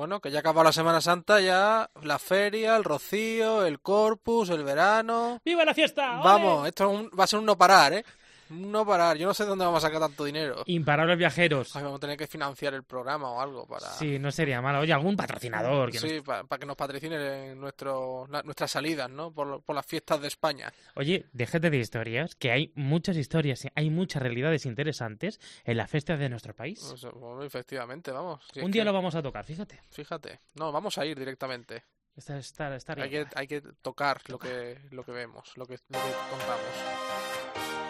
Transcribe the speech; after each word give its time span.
Bueno, 0.00 0.22
que 0.22 0.30
ya 0.30 0.38
acabó 0.38 0.64
la 0.64 0.72
Semana 0.72 1.02
Santa, 1.02 1.42
ya 1.42 1.90
la 2.00 2.18
feria, 2.18 2.74
el 2.74 2.84
rocío, 2.84 3.66
el 3.66 3.80
corpus, 3.80 4.48
el 4.48 4.64
verano. 4.64 5.42
¡Viva 5.44 5.62
la 5.62 5.74
fiesta! 5.74 6.22
Vamos, 6.24 6.66
esto 6.66 7.10
va 7.10 7.24
a 7.24 7.26
ser 7.26 7.38
un 7.38 7.44
no 7.44 7.58
parar, 7.58 7.92
¿eh? 7.92 8.04
No 8.50 8.84
parar, 8.84 9.16
yo 9.16 9.26
no 9.26 9.34
sé 9.34 9.44
dónde 9.44 9.64
vamos 9.64 9.82
a 9.82 9.86
sacar 9.86 10.00
tanto 10.00 10.24
dinero. 10.24 10.62
Imparables 10.66 11.16
viajeros. 11.16 11.72
vamos 11.74 11.96
a 11.96 12.00
tener 12.00 12.16
que 12.16 12.26
financiar 12.26 12.74
el 12.74 12.82
programa 12.82 13.30
o 13.30 13.40
algo 13.40 13.66
para... 13.66 13.88
Sí, 13.92 14.18
no 14.18 14.30
sería 14.32 14.60
malo. 14.60 14.80
Oye, 14.80 14.92
algún 14.92 15.16
patrocinador. 15.16 15.92
sí, 15.92 16.20
para, 16.20 16.44
que 16.58 16.66
nos 16.66 16.76
patrocine 16.76 17.54
nuestro, 17.54 18.26
nuestras 18.44 18.72
salidas, 18.72 19.08
¿no? 19.08 19.32
Por, 19.32 19.62
las 19.74 19.86
fiestas 19.86 20.20
de 20.20 20.28
España. 20.28 20.72
Oye, 20.96 21.26
déjate 21.32 21.70
de 21.70 21.78
historias, 21.78 22.34
que 22.34 22.50
hay 22.50 22.72
muchas 22.74 23.16
historias, 23.16 23.66
hay 23.74 23.88
muchas 23.88 24.20
realidades 24.22 24.66
interesantes 24.66 25.40
en 25.64 25.76
las 25.76 25.88
fiestas 25.88 26.18
de 26.18 26.28
nuestro 26.28 26.54
país. 26.54 26.84
Pues, 26.88 27.06
efectivamente, 27.44 28.10
vamos. 28.10 28.44
Un 28.60 28.70
día 28.70 28.84
lo 28.84 28.92
vamos 28.92 29.14
a 29.14 29.22
tocar, 29.22 29.44
fíjate. 29.44 29.80
Fíjate. 29.90 30.40
No, 30.54 30.72
vamos 30.72 30.98
a 30.98 31.06
ir 31.06 31.18
directamente. 31.18 31.84
Hay, 32.96 33.10
que, 33.10 33.26
hay 33.34 33.46
que 33.46 33.62
tocar 33.80 34.20
lo 34.28 34.38
que, 34.38 34.78
lo 34.90 35.04
que 35.04 35.12
vemos, 35.12 35.56
lo 35.56 35.66
que, 35.66 35.78
lo 35.88 35.98
que 35.98 36.12
contamos. 36.30 37.89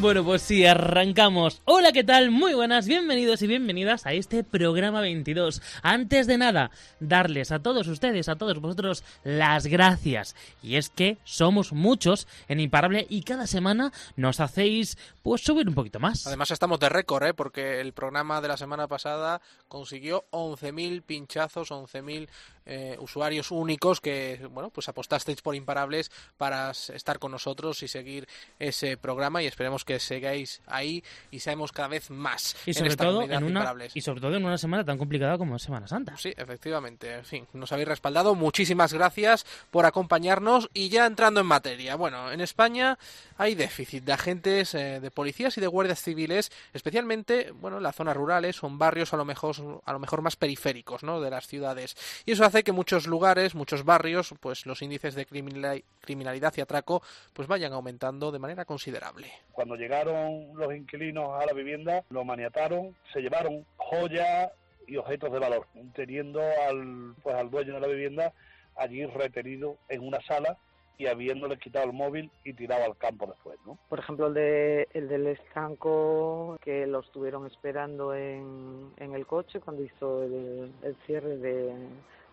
Bueno, 0.00 0.24
pues 0.24 0.40
sí, 0.40 0.64
arrancamos. 0.64 1.60
Hola, 1.66 1.92
¿qué 1.92 2.02
tal? 2.02 2.30
Muy 2.30 2.54
buenas, 2.54 2.86
bienvenidos 2.86 3.42
y 3.42 3.46
bienvenidas 3.46 4.06
a 4.06 4.14
este 4.14 4.42
programa 4.42 5.02
22. 5.02 5.60
Antes 5.82 6.26
de 6.26 6.38
nada, 6.38 6.70
darles 7.00 7.52
a 7.52 7.58
todos 7.58 7.86
ustedes, 7.86 8.30
a 8.30 8.36
todos 8.36 8.58
vosotros, 8.62 9.04
las 9.24 9.66
gracias. 9.66 10.34
Y 10.62 10.76
es 10.76 10.88
que 10.88 11.18
somos 11.24 11.74
muchos 11.74 12.28
en 12.48 12.60
Imparable 12.60 13.06
y 13.10 13.24
cada 13.24 13.46
semana 13.46 13.92
nos 14.16 14.40
hacéis, 14.40 14.96
pues, 15.22 15.42
subir 15.42 15.68
un 15.68 15.74
poquito 15.74 16.00
más. 16.00 16.26
Además 16.26 16.50
estamos 16.50 16.80
de 16.80 16.88
récord, 16.88 17.22
¿eh? 17.24 17.34
Porque 17.34 17.82
el 17.82 17.92
programa 17.92 18.40
de 18.40 18.48
la 18.48 18.56
semana 18.56 18.88
pasada 18.88 19.42
consiguió 19.68 20.24
11.000 20.30 21.02
pinchazos, 21.02 21.70
11.000 21.70 22.26
eh, 22.66 22.96
usuarios 23.00 23.50
únicos 23.50 24.00
que, 24.00 24.46
bueno, 24.50 24.70
pues 24.70 24.88
apostasteis 24.88 25.42
por 25.42 25.54
Imparables 25.54 26.10
para 26.36 26.70
estar 26.70 27.18
con 27.18 27.32
nosotros 27.32 27.82
y 27.82 27.88
seguir 27.88 28.28
ese 28.58 28.96
programa 28.96 29.42
y 29.42 29.46
esperemos 29.46 29.84
que 29.84 29.98
sigáis 29.98 30.62
ahí 30.66 31.02
y 31.30 31.40
seamos 31.40 31.72
cada 31.72 31.88
vez 31.88 32.10
más 32.10 32.56
y 32.66 32.74
sobre 32.74 32.96
todo 32.96 33.22
en 33.22 33.44
una, 33.44 33.74
Y 33.94 34.00
sobre 34.00 34.20
todo 34.20 34.36
en 34.36 34.44
una 34.44 34.58
semana 34.58 34.84
tan 34.84 34.98
complicada 34.98 35.38
como 35.38 35.58
Semana 35.58 35.86
Santa. 35.86 36.16
Sí, 36.16 36.32
efectivamente. 36.36 37.14
En 37.14 37.24
fin, 37.24 37.46
nos 37.52 37.72
habéis 37.72 37.88
respaldado. 37.88 38.34
Muchísimas 38.34 38.92
gracias 38.92 39.46
por 39.70 39.86
acompañarnos 39.86 40.68
y 40.74 40.88
ya 40.88 41.06
entrando 41.06 41.40
en 41.40 41.46
materia. 41.46 41.96
Bueno, 41.96 42.30
en 42.30 42.40
España 42.40 42.98
hay 43.36 43.54
déficit 43.54 44.04
de 44.04 44.12
agentes, 44.12 44.74
eh, 44.74 45.00
de 45.00 45.10
policías 45.10 45.56
y 45.58 45.60
de 45.60 45.66
guardias 45.66 46.02
civiles, 46.02 46.50
especialmente, 46.72 47.52
bueno, 47.52 47.78
en 47.78 47.82
las 47.82 47.96
zonas 47.96 48.16
rurales, 48.16 48.56
son 48.56 48.78
barrios 48.78 49.12
a 49.12 49.16
lo 49.16 49.24
mejor, 49.24 49.56
a 49.84 49.92
lo 49.92 49.98
mejor 49.98 50.22
más 50.22 50.36
periféricos, 50.36 51.02
¿no? 51.02 51.20
De 51.20 51.30
las 51.30 51.46
ciudades. 51.46 51.96
Y 52.24 52.32
eso 52.32 52.44
hace 52.44 52.59
que 52.62 52.72
muchos 52.72 53.06
lugares, 53.06 53.54
muchos 53.54 53.84
barrios, 53.84 54.34
pues 54.40 54.66
los 54.66 54.82
índices 54.82 55.14
de 55.14 55.26
criminalidad 55.26 56.52
y 56.56 56.60
atraco 56.60 57.02
pues 57.32 57.48
vayan 57.48 57.72
aumentando 57.72 58.30
de 58.30 58.38
manera 58.38 58.64
considerable. 58.64 59.28
Cuando 59.52 59.76
llegaron 59.76 60.50
los 60.54 60.74
inquilinos 60.74 61.40
a 61.40 61.46
la 61.46 61.52
vivienda, 61.52 62.04
lo 62.10 62.24
maniataron, 62.24 62.94
se 63.12 63.20
llevaron 63.20 63.64
joyas 63.76 64.50
y 64.86 64.96
objetos 64.96 65.32
de 65.32 65.38
valor, 65.38 65.66
teniendo 65.94 66.40
al, 66.40 67.14
pues, 67.22 67.36
al 67.36 67.50
dueño 67.50 67.74
de 67.74 67.80
la 67.80 67.86
vivienda 67.86 68.32
allí 68.76 69.04
retenido 69.06 69.76
en 69.88 70.06
una 70.06 70.20
sala 70.22 70.56
y 70.98 71.06
habiéndole 71.06 71.56
quitado 71.58 71.86
el 71.86 71.94
móvil 71.94 72.30
y 72.44 72.52
tirado 72.52 72.84
al 72.84 72.96
campo 72.96 73.26
después, 73.26 73.58
¿no? 73.64 73.78
Por 73.88 73.98
ejemplo, 73.98 74.26
el, 74.26 74.34
de, 74.34 74.88
el 74.92 75.08
del 75.08 75.28
estanco 75.28 76.58
que 76.60 76.86
lo 76.86 77.00
estuvieron 77.00 77.46
esperando 77.46 78.14
en, 78.14 78.92
en 78.98 79.14
el 79.14 79.26
coche 79.26 79.60
cuando 79.60 79.82
hizo 79.82 80.22
el, 80.24 80.70
el 80.82 80.96
cierre 81.06 81.38
de, 81.38 81.74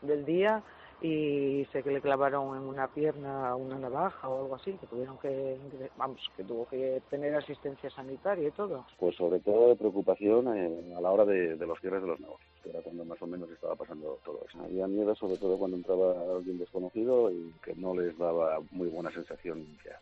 del 0.02 0.26
día 0.26 0.64
y 1.02 1.66
sé 1.72 1.84
que 1.84 1.92
le 1.92 2.02
clavaron 2.02 2.58
en 2.58 2.64
una 2.64 2.88
pierna 2.88 3.56
una 3.56 3.78
navaja 3.78 4.28
o 4.28 4.42
algo 4.42 4.56
así, 4.56 4.74
que 4.74 4.88
tuvieron 4.88 5.18
que, 5.20 5.58
vamos, 5.96 6.20
que 6.36 6.44
tuvo 6.44 6.68
que 6.68 7.02
tener 7.10 7.36
asistencia 7.36 7.90
sanitaria 7.92 8.48
y 8.48 8.52
todo. 8.52 8.86
Pues 9.00 9.16
sobre 9.16 9.40
todo 9.40 9.70
de 9.70 9.76
preocupación 9.76 10.58
eh, 10.58 10.96
a 10.98 11.02
la 11.02 11.12
hora 11.12 11.26
de, 11.26 11.56
los 11.56 11.80
cierres 11.80 12.02
de 12.02 12.08
los 12.08 12.20
negocios, 12.20 12.50
era 12.70 12.82
cuando 12.82 13.06
más 13.06 13.22
o 13.22 13.28
menos 13.28 13.50
estaba 13.52 13.76
pasando 13.76 14.20
todo 14.24 14.46
eso. 14.48 14.60
Había 14.62 14.88
miedo 14.88 15.16
sobre 15.16 15.38
todo 15.38 15.58
cuando 15.58 15.78
entraba 15.78 16.14
alguien 16.36 16.58
desconocido 16.58 17.32
y 17.32 17.54
que 17.64 17.76
no 17.76 17.96
les 17.96 18.18
daba 18.18 18.60
muy 18.72 18.88
buena 18.90 19.12
sensación 19.12 19.60
inicial. 19.60 19.98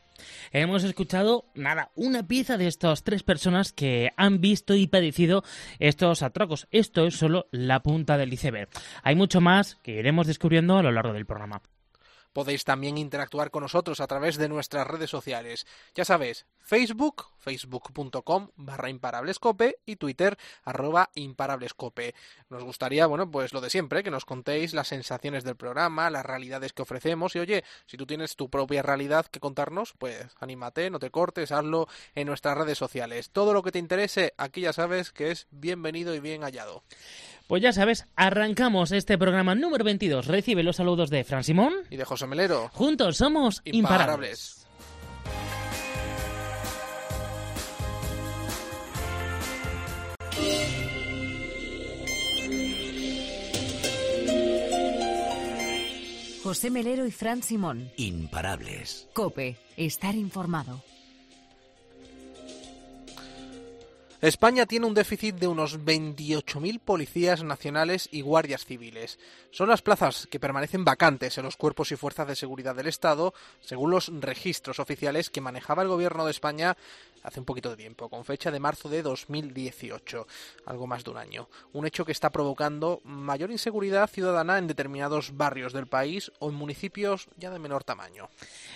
Hemos 0.51 0.83
escuchado, 0.83 1.45
nada, 1.55 1.91
una 1.95 2.27
pieza 2.27 2.57
de 2.57 2.67
estas 2.67 3.03
tres 3.03 3.23
personas 3.23 3.73
que 3.73 4.11
han 4.15 4.39
visto 4.39 4.75
y 4.75 4.87
padecido 4.87 5.43
estos 5.79 6.23
atracos. 6.23 6.67
Esto 6.71 7.05
es 7.05 7.15
solo 7.15 7.47
la 7.51 7.81
punta 7.81 8.17
del 8.17 8.33
iceberg. 8.33 8.69
Hay 9.03 9.15
mucho 9.15 9.41
más 9.41 9.75
que 9.75 9.99
iremos 9.99 10.27
descubriendo 10.27 10.77
a 10.77 10.83
lo 10.83 10.91
largo 10.91 11.13
del 11.13 11.25
programa. 11.25 11.61
Podéis 12.35 12.65
también 12.65 12.97
interactuar 12.97 13.49
con 13.49 13.63
nosotros 13.63 14.01
a 14.01 14.07
través 14.07 14.35
de 14.35 14.49
nuestras 14.49 14.85
redes 14.85 15.09
sociales. 15.09 15.65
Ya 15.95 16.03
sabéis, 16.03 16.45
Facebook, 16.59 17.27
facebook.com 17.37 18.49
barra 18.57 18.89
imparablescope 18.89 19.77
y 19.85 19.95
Twitter 19.95 20.37
arroba 20.65 21.11
imparablescope. 21.15 22.13
Nos 22.49 22.65
gustaría, 22.65 23.05
bueno, 23.05 23.31
pues 23.31 23.53
lo 23.53 23.61
de 23.61 23.69
siempre, 23.69 24.03
que 24.03 24.11
nos 24.11 24.25
contéis 24.25 24.73
las 24.73 24.89
sensaciones 24.89 25.45
del 25.45 25.55
programa, 25.55 26.09
las 26.09 26.25
realidades 26.25 26.73
que 26.73 26.81
ofrecemos 26.81 27.37
y 27.37 27.39
oye, 27.39 27.63
si 27.85 27.95
tú 27.95 28.05
tienes 28.05 28.35
tu 28.35 28.49
propia 28.49 28.81
realidad 28.81 29.27
que 29.27 29.39
contarnos, 29.39 29.93
pues 29.97 30.27
anímate, 30.41 30.89
no 30.89 30.99
te 30.99 31.11
cortes, 31.11 31.53
hazlo 31.53 31.87
en 32.15 32.27
nuestras 32.27 32.57
redes 32.57 32.77
sociales. 32.77 33.29
Todo 33.29 33.53
lo 33.53 33.63
que 33.63 33.71
te 33.71 33.79
interese, 33.79 34.33
aquí 34.35 34.59
ya 34.59 34.73
sabes 34.73 35.13
que 35.13 35.31
es 35.31 35.47
bienvenido 35.51 36.13
y 36.13 36.19
bien 36.19 36.41
hallado. 36.41 36.83
Pues 37.47 37.61
ya 37.61 37.71
sabes, 37.71 38.07
arrancamos 38.15 38.91
este 38.91 39.19
programa 39.19 39.53
número 39.53 39.83
22. 39.83 40.25
Recibe 40.25 40.63
los 40.63 40.77
saludos 40.77 41.11
de 41.11 41.23
Fran 41.23 41.43
Simón 41.43 41.73
y 41.91 41.97
de 41.97 42.03
José 42.03 42.25
Melero. 42.25 42.69
Juntos 42.73 43.17
somos 43.17 43.61
imparables. 43.65 44.65
José 56.41 56.69
Melero 56.71 57.05
y 57.05 57.11
Fran 57.11 57.43
Simón. 57.43 57.91
Imparables. 57.97 59.07
Cope, 59.13 59.57
estar 59.77 60.15
informado. 60.15 60.83
España 64.27 64.65
tiene 64.65 64.87
un 64.87 64.95
déficit 64.95 65.35
de 65.35 65.47
unos 65.47 65.79
28.000 65.81 66.79
policías 66.79 67.43
nacionales 67.43 68.09
y 68.11 68.21
guardias 68.21 68.65
civiles. 68.65 69.19
Son 69.51 69.69
las 69.69 69.83
plazas 69.83 70.25
que 70.31 70.39
permanecen 70.39 70.83
vacantes 70.83 71.37
en 71.37 71.43
los 71.43 71.57
cuerpos 71.57 71.91
y 71.91 71.95
fuerzas 71.95 72.27
de 72.27 72.35
seguridad 72.35 72.73
del 72.73 72.87
Estado, 72.87 73.35
según 73.61 73.91
los 73.91 74.11
registros 74.21 74.79
oficiales 74.79 75.29
que 75.29 75.41
manejaba 75.41 75.83
el 75.83 75.89
Gobierno 75.89 76.25
de 76.25 76.31
España 76.31 76.75
hace 77.25 77.39
un 77.39 77.45
poquito 77.45 77.69
de 77.69 77.77
tiempo, 77.77 78.09
con 78.09 78.23
fecha 78.23 78.51
de 78.51 78.59
marzo 78.59 78.87
de 78.87 79.01
2018, 79.01 80.27
algo 80.65 80.87
más 80.87 81.03
de 81.03 81.11
un 81.11 81.17
año. 81.17 81.49
Un 81.73 81.87
hecho 81.87 82.05
que 82.05 82.11
está 82.11 82.31
provocando 82.31 83.01
mayor 83.03 83.51
inseguridad 83.51 84.09
ciudadana 84.09 84.57
en 84.57 84.67
determinados 84.67 85.35
barrios 85.35 85.73
del 85.73 85.87
país 85.87 86.31
o 86.39 86.49
en 86.49 86.55
municipios 86.55 87.27
ya 87.37 87.49
de 87.49 87.59
menor 87.59 87.83
tamaño. 87.83 88.29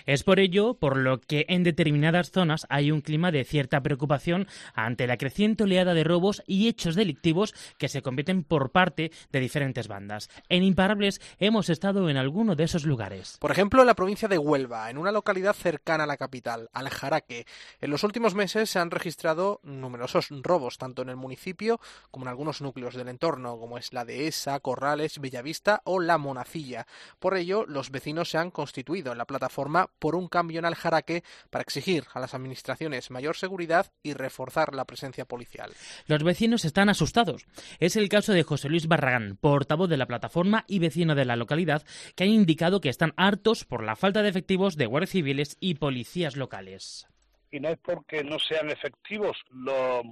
Es 0.05 0.23
por 0.23 0.39
ello 0.39 0.73
por 0.73 0.97
lo 0.97 1.19
que 1.19 1.45
en 1.49 1.63
determinadas 1.63 2.31
zonas 2.31 2.65
hay 2.69 2.91
un 2.91 3.01
clima 3.01 3.31
de 3.31 3.43
cierta 3.43 3.81
preocupación 3.81 4.47
ante 4.73 5.07
la 5.07 5.17
creciente 5.17 5.63
oleada 5.63 5.93
de 5.93 6.03
robos 6.03 6.43
y 6.47 6.67
hechos 6.67 6.95
delictivos 6.95 7.53
que 7.77 7.89
se 7.89 8.01
cometen 8.01 8.43
por 8.43 8.71
parte 8.71 9.11
de 9.31 9.39
diferentes 9.39 9.87
bandas. 9.87 10.29
En 10.49 10.63
Imparables 10.63 11.21
hemos 11.39 11.69
estado 11.69 12.09
en 12.09 12.17
alguno 12.17 12.55
de 12.55 12.63
esos 12.63 12.85
lugares. 12.85 13.37
Por 13.39 13.51
ejemplo, 13.51 13.81
en 13.81 13.87
la 13.87 13.95
provincia 13.95 14.27
de 14.27 14.37
Huelva, 14.37 14.89
en 14.89 14.97
una 14.97 15.11
localidad 15.11 15.53
cercana 15.53 16.03
a 16.03 16.07
la 16.07 16.17
capital, 16.17 16.69
Aljaraque. 16.73 17.45
En 17.81 17.91
los 17.91 18.03
últimos 18.03 18.35
meses 18.39 18.69
se 18.69 18.79
han 18.79 18.89
registrado 18.89 19.59
numerosos 19.63 20.29
robos, 20.29 20.77
tanto 20.77 21.01
en 21.01 21.09
el 21.09 21.17
municipio 21.17 21.81
como 22.09 22.23
en 22.23 22.29
algunos 22.29 22.61
núcleos 22.61 22.95
del 22.95 23.09
entorno, 23.09 23.59
como 23.59 23.77
es 23.77 23.91
la 23.91 24.05
Dehesa, 24.05 24.61
Corrales, 24.61 25.19
Bellavista 25.19 25.81
o 25.83 25.99
La 25.99 26.17
Monacilla. 26.17 26.87
Por 27.19 27.35
ello, 27.35 27.65
los 27.67 27.91
vecinos 27.91 28.29
se 28.29 28.37
han 28.37 28.49
constituido 28.49 29.11
en 29.11 29.17
la 29.17 29.25
plataforma 29.25 29.89
por 29.99 30.15
un 30.15 30.29
cambio 30.29 30.59
en 30.59 30.65
Aljaraque 30.65 31.25
para 31.49 31.63
exigir 31.63 32.05
a 32.13 32.21
las 32.21 32.33
administraciones 32.33 33.11
mayor 33.11 33.35
seguridad 33.35 33.91
y 34.03 34.13
reforzar 34.13 34.73
la 34.73 34.85
presencia 34.85 35.25
policial. 35.25 35.73
Los 36.07 36.23
vecinos 36.23 36.63
están 36.63 36.87
asustados. 36.87 37.45
Es 37.81 37.97
el 37.97 38.07
caso 38.07 38.31
de 38.31 38.43
José 38.43 38.69
Luis 38.69 38.87
Barragán, 38.87 39.37
portavoz 39.41 39.89
de 39.89 39.97
la 39.97 40.07
plataforma 40.07 40.63
y 40.65 40.79
vecino 40.79 41.13
de 41.13 41.25
la 41.25 41.35
localidad, 41.35 41.83
que 42.15 42.23
ha 42.23 42.27
indicado 42.27 42.79
que 42.79 42.87
están 42.87 43.13
hartos 43.17 43.65
por 43.65 43.83
la 43.83 43.97
falta 43.97 44.23
de 44.23 44.29
efectivos 44.29 44.77
de 44.77 44.85
guardias 44.85 45.09
civiles 45.09 45.57
y 45.59 45.75
policías 45.75 46.37
locales 46.37 47.09
y 47.51 47.59
no 47.59 47.69
es 47.69 47.77
porque 47.77 48.23
no 48.23 48.39
sean 48.39 48.69
efectivos 48.69 49.37
los 49.51 50.03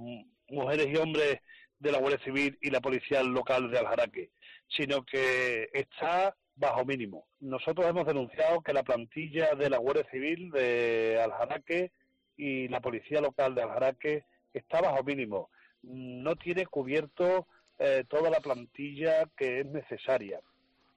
mujeres 0.48 0.88
y 0.88 0.96
hombres 0.96 1.40
de 1.78 1.92
la 1.92 1.98
Guardia 1.98 2.24
Civil 2.24 2.58
y 2.60 2.70
la 2.70 2.80
Policía 2.80 3.22
Local 3.22 3.70
de 3.70 3.78
Aljaraque, 3.78 4.30
sino 4.68 5.04
que 5.04 5.68
está 5.72 6.34
bajo 6.56 6.84
mínimo. 6.84 7.26
Nosotros 7.40 7.86
hemos 7.86 8.06
denunciado 8.06 8.62
que 8.62 8.72
la 8.72 8.82
plantilla 8.82 9.54
de 9.54 9.70
la 9.70 9.78
Guardia 9.78 10.06
Civil 10.10 10.50
de 10.50 11.20
Aljaraque 11.22 11.92
y 12.36 12.68
la 12.68 12.80
Policía 12.80 13.20
Local 13.20 13.54
de 13.54 13.62
Aljaraque 13.62 14.24
está 14.52 14.80
bajo 14.80 15.04
mínimo. 15.04 15.50
No 15.82 16.34
tiene 16.36 16.66
cubierto 16.66 17.46
eh, 17.78 18.04
toda 18.08 18.30
la 18.30 18.40
plantilla 18.40 19.28
que 19.36 19.60
es 19.60 19.66
necesaria. 19.66 20.40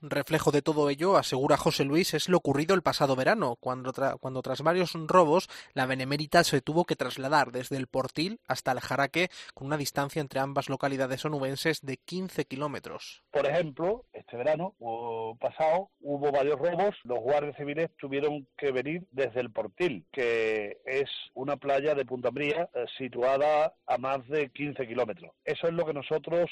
Reflejo 0.02 0.52
de 0.52 0.64
todo 0.64 0.90
ello, 0.90 1.16
asegura 1.16 1.58
José 1.58 1.86
Luis, 1.86 2.16
es 2.16 2.28
lo 2.28 2.38
ocurrido 2.38 2.74
el 2.74 2.82
pasado 2.82 3.16
verano, 3.16 3.56
cuando, 3.60 3.94
cuando 4.20 4.42
tras 4.42 4.64
varios 4.64 4.94
robos 4.94 5.48
la 5.74 5.86
Benemérita 5.86 6.44
se 6.44 6.60
tuvo 6.60 6.86
que 6.86 6.96
trasladar 6.96 7.52
desde 7.52 7.78
el 7.78 7.86
Portil 7.86 8.40
hasta 8.48 8.72
el 8.72 8.80
Jaraque 8.80 9.30
con 9.54 9.68
una 9.68 9.78
distancia 9.78 10.20
entre 10.20 10.40
ambas 10.40 10.70
localidades 10.70 11.24
onubenses 11.24 11.82
de 11.86 11.98
15 11.98 12.46
kilómetros. 12.46 13.24
Por 13.30 13.46
ejemplo, 13.46 14.06
este 14.12 14.38
verano 14.38 14.74
o 14.80 15.38
pasado 15.40 15.92
hubo 16.00 16.32
varios 16.32 16.58
robos, 16.58 16.96
los 17.04 17.20
guardias 17.20 17.56
civiles 17.56 17.92
tuvieron 17.98 18.48
que 18.58 18.72
venir 18.72 19.06
desde 19.12 19.40
el 19.40 19.52
Portil, 19.52 20.08
que 20.12 20.80
es 20.84 21.10
una 21.36 21.58
playa 21.58 21.94
de 21.94 22.06
Punta 22.06 22.32
Bría 22.32 22.70
eh, 22.74 22.86
situada 22.98 23.76
a 23.86 23.98
más 24.00 24.28
de 24.28 24.50
15 24.50 24.88
kilómetros. 24.88 25.32
Eso 25.46 25.68
es 25.68 25.74
lo 25.74 25.86
que 25.86 25.94
nosotros 25.94 26.50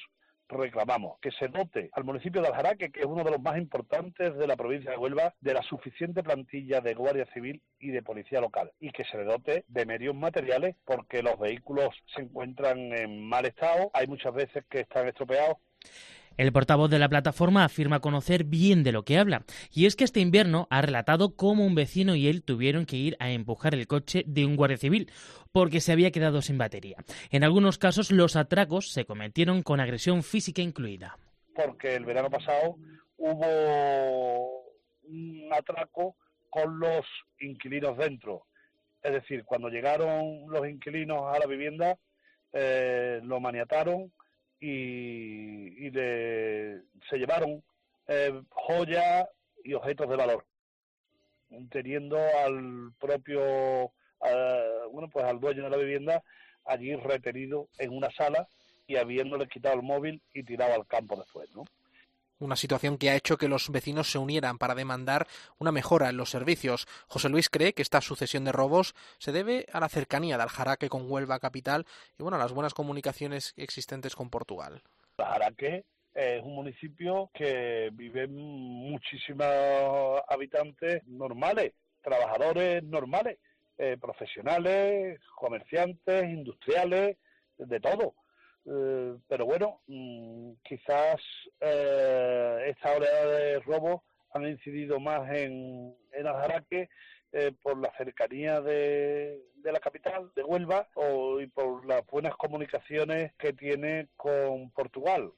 reclamamos 0.49 1.19
que 1.21 1.31
se 1.31 1.47
dote 1.47 1.89
al 1.93 2.03
municipio 2.03 2.41
de 2.41 2.47
Aljaraque, 2.47 2.91
que 2.91 3.01
es 3.01 3.05
uno 3.05 3.23
de 3.23 3.31
los 3.31 3.41
más 3.41 3.57
importantes 3.57 4.35
de 4.35 4.47
la 4.47 4.57
provincia 4.57 4.91
de 4.91 4.97
Huelva, 4.97 5.33
de 5.39 5.53
la 5.53 5.63
suficiente 5.63 6.23
plantilla 6.23 6.81
de 6.81 6.93
Guardia 6.93 7.27
Civil 7.33 7.61
y 7.79 7.91
de 7.91 8.03
Policía 8.03 8.41
Local 8.41 8.71
y 8.79 8.91
que 8.91 9.05
se 9.05 9.17
le 9.17 9.23
dote 9.23 9.63
de 9.67 9.85
medios 9.85 10.15
materiales 10.15 10.75
porque 10.85 11.23
los 11.23 11.39
vehículos 11.39 11.95
se 12.13 12.21
encuentran 12.21 12.91
en 12.93 13.23
mal 13.27 13.45
estado, 13.45 13.91
hay 13.93 14.07
muchas 14.07 14.33
veces 14.33 14.65
que 14.69 14.81
están 14.81 15.07
estropeados 15.07 15.57
el 16.37 16.51
portavoz 16.51 16.89
de 16.89 16.99
la 16.99 17.09
plataforma 17.09 17.63
afirma 17.63 17.99
conocer 17.99 18.43
bien 18.43 18.83
de 18.83 18.91
lo 18.91 19.03
que 19.03 19.17
habla, 19.17 19.43
y 19.71 19.85
es 19.85 19.95
que 19.95 20.03
este 20.03 20.19
invierno 20.19 20.67
ha 20.69 20.81
relatado 20.81 21.35
cómo 21.35 21.65
un 21.65 21.75
vecino 21.75 22.15
y 22.15 22.27
él 22.27 22.43
tuvieron 22.43 22.85
que 22.85 22.97
ir 22.97 23.17
a 23.19 23.31
empujar 23.31 23.73
el 23.73 23.87
coche 23.87 24.23
de 24.25 24.45
un 24.45 24.55
guardia 24.55 24.77
civil 24.77 25.11
porque 25.51 25.81
se 25.81 25.91
había 25.91 26.11
quedado 26.11 26.41
sin 26.41 26.57
batería. 26.57 26.97
En 27.31 27.43
algunos 27.43 27.77
casos 27.77 28.11
los 28.11 28.35
atracos 28.35 28.91
se 28.91 29.05
cometieron 29.05 29.63
con 29.63 29.79
agresión 29.79 30.23
física 30.23 30.61
incluida. 30.61 31.17
Porque 31.55 31.95
el 31.95 32.05
verano 32.05 32.29
pasado 32.29 32.75
hubo 33.17 34.63
un 35.03 35.49
atraco 35.51 36.15
con 36.49 36.79
los 36.79 37.05
inquilinos 37.39 37.97
dentro. 37.97 38.45
Es 39.01 39.13
decir, 39.13 39.43
cuando 39.45 39.69
llegaron 39.69 40.49
los 40.49 40.67
inquilinos 40.67 41.23
a 41.33 41.39
la 41.39 41.45
vivienda, 41.45 41.97
eh, 42.51 43.21
lo 43.23 43.39
maniataron, 43.39 44.11
y, 44.59 45.91
se 45.91 47.17
llevaron 47.17 47.63
eh, 48.07 48.41
joyas 48.49 49.27
y 49.63 49.73
objetos 49.73 50.09
de 50.09 50.15
valor, 50.15 50.45
teniendo 51.71 52.17
al 52.17 52.91
propio, 52.99 53.91
bueno, 54.91 55.09
pues 55.11 55.25
al 55.25 55.39
dueño 55.39 55.63
de 55.63 55.69
la 55.69 55.77
vivienda 55.77 56.23
allí 56.65 56.95
retenido 56.95 57.67
en 57.77 57.95
una 57.95 58.11
sala 58.11 58.47
y 58.87 58.95
habiéndole 58.95 59.47
quitado 59.47 59.75
el 59.75 59.83
móvil 59.83 60.21
y 60.33 60.43
tirado 60.43 60.73
al 60.73 60.87
campo 60.87 61.15
después, 61.15 61.49
¿no? 61.55 61.63
Una 62.39 62.55
situación 62.55 62.97
que 62.97 63.09
ha 63.09 63.15
hecho 63.15 63.37
que 63.37 63.47
los 63.47 63.69
vecinos 63.69 64.11
se 64.11 64.17
unieran 64.17 64.57
para 64.57 64.75
demandar 64.75 65.27
una 65.57 65.71
mejora 65.71 66.09
en 66.09 66.17
los 66.17 66.29
servicios. 66.29 66.87
José 67.07 67.29
Luis 67.29 67.49
cree 67.49 67.73
que 67.73 67.81
esta 67.81 68.01
sucesión 68.01 68.45
de 68.45 68.51
robos 68.51 68.95
se 69.17 69.31
debe 69.31 69.65
a 69.71 69.79
la 69.79 69.89
cercanía 69.89 70.37
de 70.37 70.43
Aljaraque 70.43 70.89
con 70.89 71.09
Huelva 71.09 71.39
capital 71.39 71.85
y 72.17 72.23
bueno, 72.23 72.37
a 72.37 72.39
las 72.39 72.53
buenas 72.53 72.73
comunicaciones 72.73 73.53
existentes 73.57 74.15
con 74.15 74.29
Portugal. 74.29 74.81
Aljaraque 75.17 75.85
es 76.13 76.41
un 76.43 76.55
municipio 76.55 77.29
que 77.33 77.89
viven 77.93 78.35
muchísimos 78.35 80.21
habitantes 80.27 81.05
normales, 81.07 81.73
trabajadores 82.01 82.83
normales, 82.83 83.37
eh, 83.77 83.97
profesionales, 83.99 85.19
comerciantes, 85.35 86.23
industriales, 86.25 87.17
de 87.57 87.79
todo. 87.79 88.15
Eh, 88.65 89.15
pero 89.27 89.45
bueno, 89.45 89.79
mm, 89.87 90.51
quizás 90.63 91.19
eh, 91.59 92.65
esta 92.67 92.95
oleada 92.95 93.25
de 93.25 93.59
robos 93.59 94.01
han 94.33 94.47
incidido 94.47 94.99
más 94.99 95.29
en, 95.31 95.95
en 96.13 96.27
Aljaraque 96.27 96.89
eh, 97.31 97.51
por 97.61 97.79
la 97.79 97.91
cercanía 97.97 98.61
de, 98.61 99.39
la 99.63 99.79
capital, 99.79 100.31
de 100.35 100.43
Huelva, 100.43 100.87
o, 100.95 101.39
y 101.39 101.47
por 101.47 101.85
las 101.85 102.05
buenas 102.07 102.35
comunicaciones 102.35 103.33
que 103.37 103.53
tiene 103.53 104.09
con 104.15 104.69
Portugal. 104.71 105.31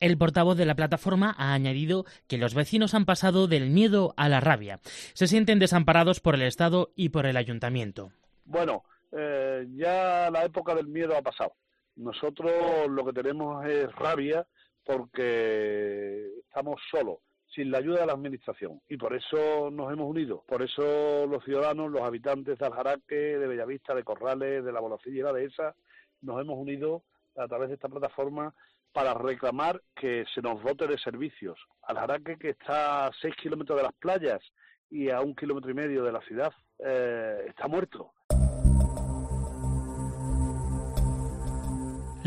El 0.00 0.16
portavoz 0.16 0.56
de 0.56 0.64
la 0.64 0.76
plataforma 0.76 1.34
ha 1.36 1.52
añadido 1.52 2.04
que 2.28 2.38
los 2.38 2.54
vecinos 2.54 2.94
han 2.94 3.04
pasado 3.04 3.48
del 3.48 3.68
miedo 3.68 4.14
a 4.16 4.28
la 4.28 4.40
rabia. 4.40 4.78
Se 5.12 5.26
sienten 5.26 5.58
desamparados 5.58 6.20
por 6.20 6.36
el 6.36 6.42
Estado 6.42 6.92
y 6.94 7.08
por 7.08 7.26
el 7.26 7.36
ayuntamiento. 7.36 8.12
Bueno, 8.44 8.84
ya 9.10 10.30
la 10.30 10.44
época 10.44 10.76
del 10.76 10.86
miedo 10.86 11.16
ha 11.16 11.22
pasado. 11.22 11.52
Nosotros 11.98 12.88
lo 12.88 13.04
que 13.04 13.12
tenemos 13.12 13.66
es 13.66 13.92
rabia 13.96 14.46
porque 14.84 16.38
estamos 16.38 16.80
solos, 16.90 17.18
sin 17.52 17.72
la 17.72 17.78
ayuda 17.78 18.00
de 18.00 18.06
la 18.06 18.12
Administración. 18.12 18.80
Y 18.88 18.96
por 18.96 19.14
eso 19.14 19.68
nos 19.72 19.92
hemos 19.92 20.08
unido. 20.08 20.44
Por 20.46 20.62
eso 20.62 21.26
los 21.26 21.44
ciudadanos, 21.44 21.90
los 21.90 22.02
habitantes 22.02 22.56
de 22.56 22.66
Aljaraque, 22.66 23.16
de 23.16 23.46
Bellavista, 23.48 23.96
de 23.96 24.04
Corrales, 24.04 24.64
de 24.64 24.72
la 24.72 24.80
Bolacilla 24.80 25.32
de 25.32 25.46
esa, 25.46 25.74
nos 26.22 26.40
hemos 26.40 26.56
unido 26.56 27.02
a 27.36 27.48
través 27.48 27.68
de 27.68 27.74
esta 27.74 27.88
plataforma 27.88 28.54
para 28.92 29.12
reclamar 29.14 29.82
que 29.96 30.24
se 30.32 30.40
nos 30.40 30.62
dote 30.62 30.86
de 30.86 30.98
servicios. 30.98 31.58
Aljaraque, 31.82 32.38
que 32.38 32.50
está 32.50 33.06
a 33.06 33.12
seis 33.20 33.34
kilómetros 33.42 33.76
de 33.76 33.82
las 33.82 33.94
playas 33.94 34.40
y 34.88 35.10
a 35.10 35.20
un 35.20 35.34
kilómetro 35.34 35.70
y 35.70 35.74
medio 35.74 36.04
de 36.04 36.12
la 36.12 36.20
ciudad, 36.20 36.52
eh, 36.78 37.46
está 37.48 37.66
muerto. 37.66 38.12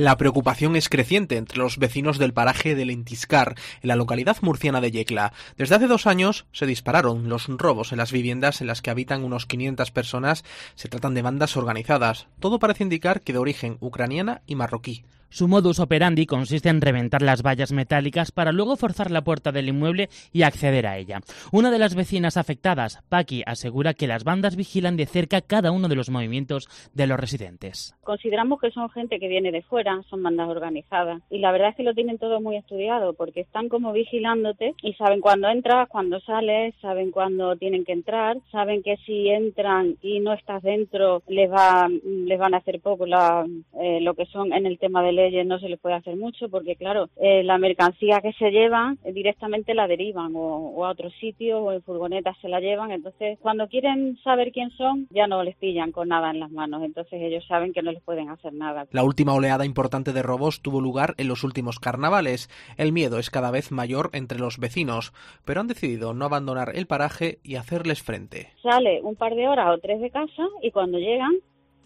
La 0.01 0.17
preocupación 0.17 0.75
es 0.75 0.89
creciente 0.89 1.37
entre 1.37 1.59
los 1.59 1.77
vecinos 1.77 2.17
del 2.17 2.33
paraje 2.33 2.73
de 2.73 2.85
Lentiscar, 2.85 3.53
en 3.83 3.87
la 3.87 3.95
localidad 3.95 4.35
murciana 4.41 4.81
de 4.81 4.89
Yecla. 4.89 5.31
Desde 5.57 5.75
hace 5.75 5.85
dos 5.85 6.07
años 6.07 6.47
se 6.53 6.65
dispararon 6.65 7.29
los 7.29 7.45
robos 7.45 7.91
en 7.91 7.99
las 7.99 8.11
viviendas 8.11 8.61
en 8.61 8.67
las 8.67 8.81
que 8.81 8.89
habitan 8.89 9.23
unos 9.23 9.45
500 9.45 9.91
personas. 9.91 10.43
Se 10.73 10.89
tratan 10.89 11.13
de 11.13 11.21
bandas 11.21 11.55
organizadas. 11.55 12.25
Todo 12.39 12.57
parece 12.57 12.81
indicar 12.81 13.21
que 13.21 13.31
de 13.31 13.37
origen 13.37 13.77
ucraniana 13.79 14.41
y 14.47 14.55
marroquí. 14.55 15.03
Su 15.33 15.47
modus 15.47 15.79
operandi 15.79 16.25
consiste 16.25 16.67
en 16.67 16.81
reventar 16.81 17.21
las 17.21 17.41
vallas 17.41 17.71
metálicas 17.71 18.33
para 18.33 18.51
luego 18.51 18.75
forzar 18.75 19.11
la 19.11 19.21
puerta 19.21 19.53
del 19.53 19.69
inmueble 19.69 20.09
y 20.33 20.41
acceder 20.41 20.85
a 20.85 20.97
ella. 20.97 21.21
Una 21.53 21.71
de 21.71 21.79
las 21.79 21.95
vecinas 21.95 22.35
afectadas, 22.35 23.01
Paqui, 23.07 23.41
asegura 23.45 23.93
que 23.93 24.07
las 24.07 24.25
bandas 24.25 24.57
vigilan 24.57 24.97
de 24.97 25.05
cerca 25.05 25.39
cada 25.39 25.71
uno 25.71 25.87
de 25.87 25.95
los 25.95 26.09
movimientos 26.09 26.67
de 26.93 27.07
los 27.07 27.17
residentes. 27.17 27.95
Consideramos 28.03 28.59
que 28.59 28.71
son 28.71 28.89
gente 28.89 29.21
que 29.21 29.29
viene 29.29 29.53
de 29.53 29.61
fuera, 29.61 30.01
son 30.09 30.21
bandas 30.21 30.49
organizadas 30.49 31.21
y 31.29 31.37
la 31.39 31.53
verdad 31.53 31.69
es 31.69 31.75
que 31.77 31.83
lo 31.83 31.93
tienen 31.93 32.17
todo 32.17 32.41
muy 32.41 32.57
estudiado 32.57 33.13
porque 33.13 33.39
están 33.39 33.69
como 33.69 33.93
vigilándote 33.93 34.75
y 34.83 34.95
saben 34.95 35.21
cuándo 35.21 35.47
entras, 35.47 35.87
cuándo 35.87 36.19
sales, 36.19 36.75
saben 36.81 37.11
cuándo 37.11 37.55
tienen 37.55 37.85
que 37.85 37.93
entrar, 37.93 38.35
saben 38.51 38.83
que 38.83 38.97
si 39.05 39.29
entran 39.29 39.95
y 40.01 40.19
no 40.19 40.33
estás 40.33 40.61
dentro 40.61 41.23
les, 41.29 41.49
va, 41.49 41.87
les 41.87 42.37
van 42.37 42.53
a 42.53 42.57
hacer 42.57 42.81
poco 42.81 43.05
eh, 43.05 44.01
lo 44.01 44.13
que 44.13 44.25
son 44.25 44.51
en 44.51 44.65
el 44.65 44.77
tema 44.77 45.01
del 45.01 45.20
no 45.45 45.59
se 45.59 45.69
les 45.69 45.79
puede 45.79 45.95
hacer 45.95 46.15
mucho 46.15 46.49
porque, 46.49 46.75
claro, 46.75 47.09
eh, 47.17 47.43
la 47.43 47.57
mercancía 47.57 48.21
que 48.21 48.33
se 48.33 48.51
llevan 48.51 48.97
eh, 49.03 49.13
directamente 49.13 49.73
la 49.73 49.87
derivan 49.87 50.31
o, 50.35 50.85
a 50.85 50.91
otros 50.91 51.13
sitios 51.19 51.59
o 51.61 51.71
en 51.71 51.81
furgonetas 51.83 52.37
se 52.41 52.49
la 52.49 52.59
llevan. 52.59 52.91
Entonces, 52.91 53.37
cuando 53.41 53.67
quieren 53.67 54.17
saber 54.23 54.51
quién 54.51 54.71
son, 54.71 55.07
ya 55.11 55.27
no 55.27 55.43
les 55.43 55.55
pillan 55.55 55.91
con 55.91 56.09
nada 56.09 56.31
en 56.31 56.39
las 56.39 56.51
manos. 56.51 56.83
Entonces, 56.83 57.21
ellos 57.21 57.45
saben 57.47 57.73
que 57.73 57.81
no 57.81 57.91
les 57.91 58.01
pueden 58.03 58.29
hacer 58.29 58.53
nada. 58.53 58.87
La 58.91 59.03
última 59.03 59.33
oleada 59.33 59.65
importante 59.65 60.13
de 60.13 60.23
robos 60.23 60.61
tuvo 60.61 60.81
lugar 60.81 61.15
en 61.17 61.27
los 61.27 61.43
últimos 61.43 61.79
carnavales. 61.79 62.49
El 62.77 62.91
miedo 62.91 63.19
es 63.19 63.29
cada 63.29 63.51
vez 63.51 63.71
mayor 63.71 64.09
entre 64.13 64.39
los 64.39 64.57
vecinos, 64.57 65.13
pero 65.45 65.61
han 65.61 65.67
decidido 65.67 66.13
no 66.13 66.25
abandonar 66.25 66.71
el 66.75 66.87
paraje 66.87 67.39
y 67.43 67.55
hacerles 67.55 68.01
frente. 68.01 68.49
Sale 68.61 69.01
un 69.01 69.15
par 69.15 69.35
de 69.35 69.47
horas 69.47 69.69
o 69.73 69.77
tres 69.79 70.01
de 70.01 70.09
casa 70.09 70.43
y 70.61 70.71
cuando 70.71 70.97
llegan 70.97 71.31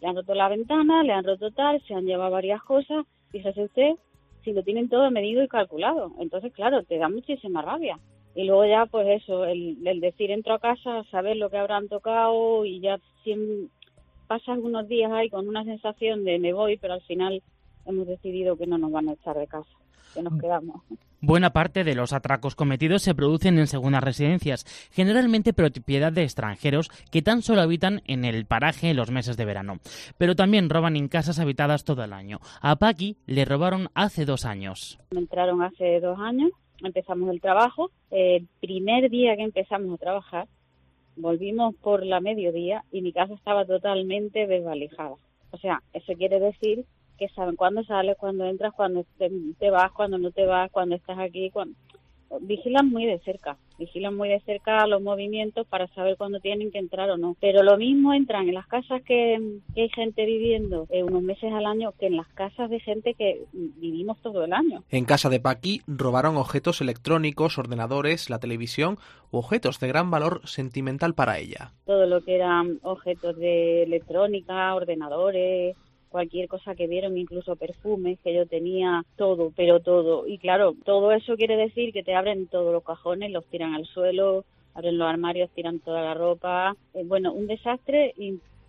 le 0.01 0.08
han 0.10 0.15
roto 0.15 0.36
la 0.36 0.50
ventana, 0.50 1.04
le 1.04 1.13
han 1.13 1.24
roto 1.24 1.51
tal, 1.51 1.82
se 1.88 1.94
han 1.94 2.06
llevado 2.06 2.32
varias 2.32 2.62
cosas 2.63 3.06
fíjese 3.36 3.65
usted, 3.65 3.96
si 4.46 4.54
lo 4.54 4.63
tienen 4.63 4.88
todo 4.88 5.12
medido 5.12 5.44
y 5.44 5.50
calculado. 5.50 6.13
Entonces, 6.20 6.54
claro, 6.54 6.84
te 6.84 6.98
da 6.98 7.10
muchísima 7.10 7.62
rabia. 7.62 8.00
Y 8.34 8.46
luego 8.46 8.65
ya, 8.65 8.86
pues 8.86 9.22
eso, 9.22 9.44
el, 9.44 9.77
decir 10.00 10.32
entro 10.32 10.54
a 10.54 10.60
casa, 10.60 11.04
saber 11.12 11.36
lo 11.36 11.50
que 11.50 11.58
habrán 11.58 11.89
tocado 11.89 12.63
y 12.63 12.80
ya 12.80 12.98
si 13.24 13.70
pasas 14.27 14.58
unos 14.58 14.88
días 14.88 15.12
ahí 15.12 15.30
con 15.30 15.50
una 15.50 15.65
sensación 15.65 16.24
de 16.24 16.39
me 16.39 16.54
voy, 16.54 16.77
pero 16.77 16.94
al 16.94 17.01
final 17.01 17.44
hemos 17.86 18.08
decidido 18.08 18.56
que 18.56 18.68
no 18.68 18.77
nos 18.77 18.92
van 18.92 19.10
a 19.10 19.13
echar 19.13 19.38
de 19.38 19.48
casa, 19.48 19.77
que 20.16 20.24
nos 20.24 20.40
quedamos. 20.40 20.82
Buena 21.22 21.52
parte 21.54 21.84
de 21.84 21.96
los 21.96 22.14
atracos 22.14 22.56
cometidos 22.56 23.02
se 23.02 23.16
producen 23.16 23.60
en 23.60 23.68
segundas 23.68 24.04
residencias, 24.04 24.66
generalmente 24.92 25.54
propiedad 25.54 26.12
de 26.12 26.24
extranjeros 26.24 26.90
que 27.12 27.22
tan 27.22 27.42
solo 27.42 27.62
habitan 27.62 28.02
en 28.06 28.26
el 28.26 28.46
paraje 28.46 28.90
en 28.90 28.98
los 28.98 29.12
meses 29.12 29.38
de 29.38 29.46
verano. 29.46 29.80
Pero 30.18 30.36
también 30.36 30.70
roban 30.70 30.96
en 30.96 31.08
casas 31.08 31.40
habitadas 31.40 31.84
todo 31.84 32.04
el 32.04 32.14
año. 32.14 32.40
A 32.62 32.76
Paqui 32.76 33.18
le 33.26 33.46
robaron 33.46 33.90
hace 33.94 34.26
dos 34.26 34.46
años. 34.46 35.00
Me 35.12 35.20
entraron 35.20 35.62
hace 35.62 36.00
dos 36.00 36.20
años 36.20 36.52
empezamos 36.84 37.30
el 37.30 37.42
trabajo. 37.42 37.92
El 38.12 38.48
primer 38.60 39.10
día 39.10 39.36
que 39.36 39.44
empezamos 39.44 39.94
a 39.96 39.98
trabajar, 39.98 40.48
volvimos 41.16 41.76
por 41.76 42.06
la 42.06 42.20
mediodía 42.20 42.84
y 42.92 43.02
mi 43.02 43.14
casa 43.14 43.34
estaba 43.34 43.66
totalmente 43.66 44.48
desvalijada. 44.48 45.16
O 45.52 45.58
sea, 45.58 45.82
eso 45.94 46.14
quiere 46.14 46.40
decir 46.40 46.86
que 47.18 47.30
saben 47.30 47.56
cuándo 47.56 47.84
sales, 47.84 48.18
cuándo 48.18 48.46
entras, 48.46 48.74
cuándo 48.74 49.06
te, 49.18 49.70
vas, 49.70 49.92
cuándo 49.92 50.18
no 50.18 50.32
te 50.32 50.46
vas, 50.46 50.72
cuándo 50.72 50.96
estás 50.96 51.18
aquí, 51.20 51.50
cuando 51.50 51.76
vigilan 52.42 52.90
muy 52.90 53.06
de 53.06 53.20
cerca, 53.20 53.58
vigilan 53.78 54.16
muy 54.16 54.30
de 54.30 54.40
cerca 54.42 54.86
los 54.88 55.02
movimientos 55.02 55.68
para 55.68 55.88
saber 55.90 56.18
cuándo 56.18 56.40
tienen 56.40 56.72
que 56.72 56.80
entrar 56.80 57.10
o 57.10 57.18
no. 57.18 57.36
Pero 57.40 57.64
lo 57.64 57.78
mismo 57.78 58.14
entran 58.14 58.48
en 58.48 58.56
las 58.56 58.68
casas 58.68 59.02
que, 59.04 59.40
hay 59.76 59.90
gente 59.90 60.26
viviendo 60.26 60.88
eh, 60.90 61.04
unos 61.04 61.22
meses 61.22 61.54
al 61.54 61.66
año 61.66 61.94
que 62.00 62.08
en 62.08 62.18
las 62.18 62.28
casas 62.30 62.70
de 62.70 62.80
gente 62.80 63.14
que 63.14 63.44
vivimos 63.54 64.20
todo 64.22 64.44
el 64.44 64.54
año. 64.54 64.84
En 64.90 65.06
casa 65.06 65.30
de 65.30 65.40
Paqui 65.40 65.82
robaron 65.88 66.38
objetos 66.38 66.82
electrónicos, 66.82 67.58
ordenadores, 67.58 68.30
la 68.30 68.40
televisión 68.40 68.98
objetos 69.32 69.80
de 69.80 69.88
gran 69.88 70.12
valor 70.12 70.42
sentimental 70.46 71.14
para 71.14 71.40
ella. 71.40 71.72
Todo 71.86 72.06
lo 72.06 72.22
que 72.22 72.36
eran 72.36 72.80
objetos 72.84 73.36
de 73.38 73.84
electrónica, 73.84 74.74
ordenadores, 74.74 75.76
cualquier 76.16 76.48
cosa 76.48 76.76
que 76.76 76.88
vieron, 76.88 77.18
incluso 77.18 77.58
perfumes, 77.58 78.18
que 78.24 78.34
yo 78.34 78.46
tenía 78.46 79.04
todo, 79.18 79.52
pero 79.54 79.82
todo. 79.82 80.26
Y 80.26 80.38
claro, 80.38 80.74
todo 80.86 81.12
eso 81.12 81.36
quiere 81.36 81.58
decir 81.58 81.92
que 81.92 82.04
te 82.04 82.16
abren 82.16 82.48
todos 82.48 82.72
los 82.72 82.86
cajones, 82.86 83.32
los 83.32 83.46
tiran 83.48 83.74
al 83.74 83.86
suelo, 83.86 84.46
abren 84.76 84.98
los 84.98 85.10
armarios, 85.10 85.50
tiran 85.50 85.80
toda 85.80 86.02
la 86.02 86.14
ropa. 86.14 86.74
Eh, 86.94 87.04
bueno, 87.06 87.34
un 87.34 87.48
desastre 87.48 88.14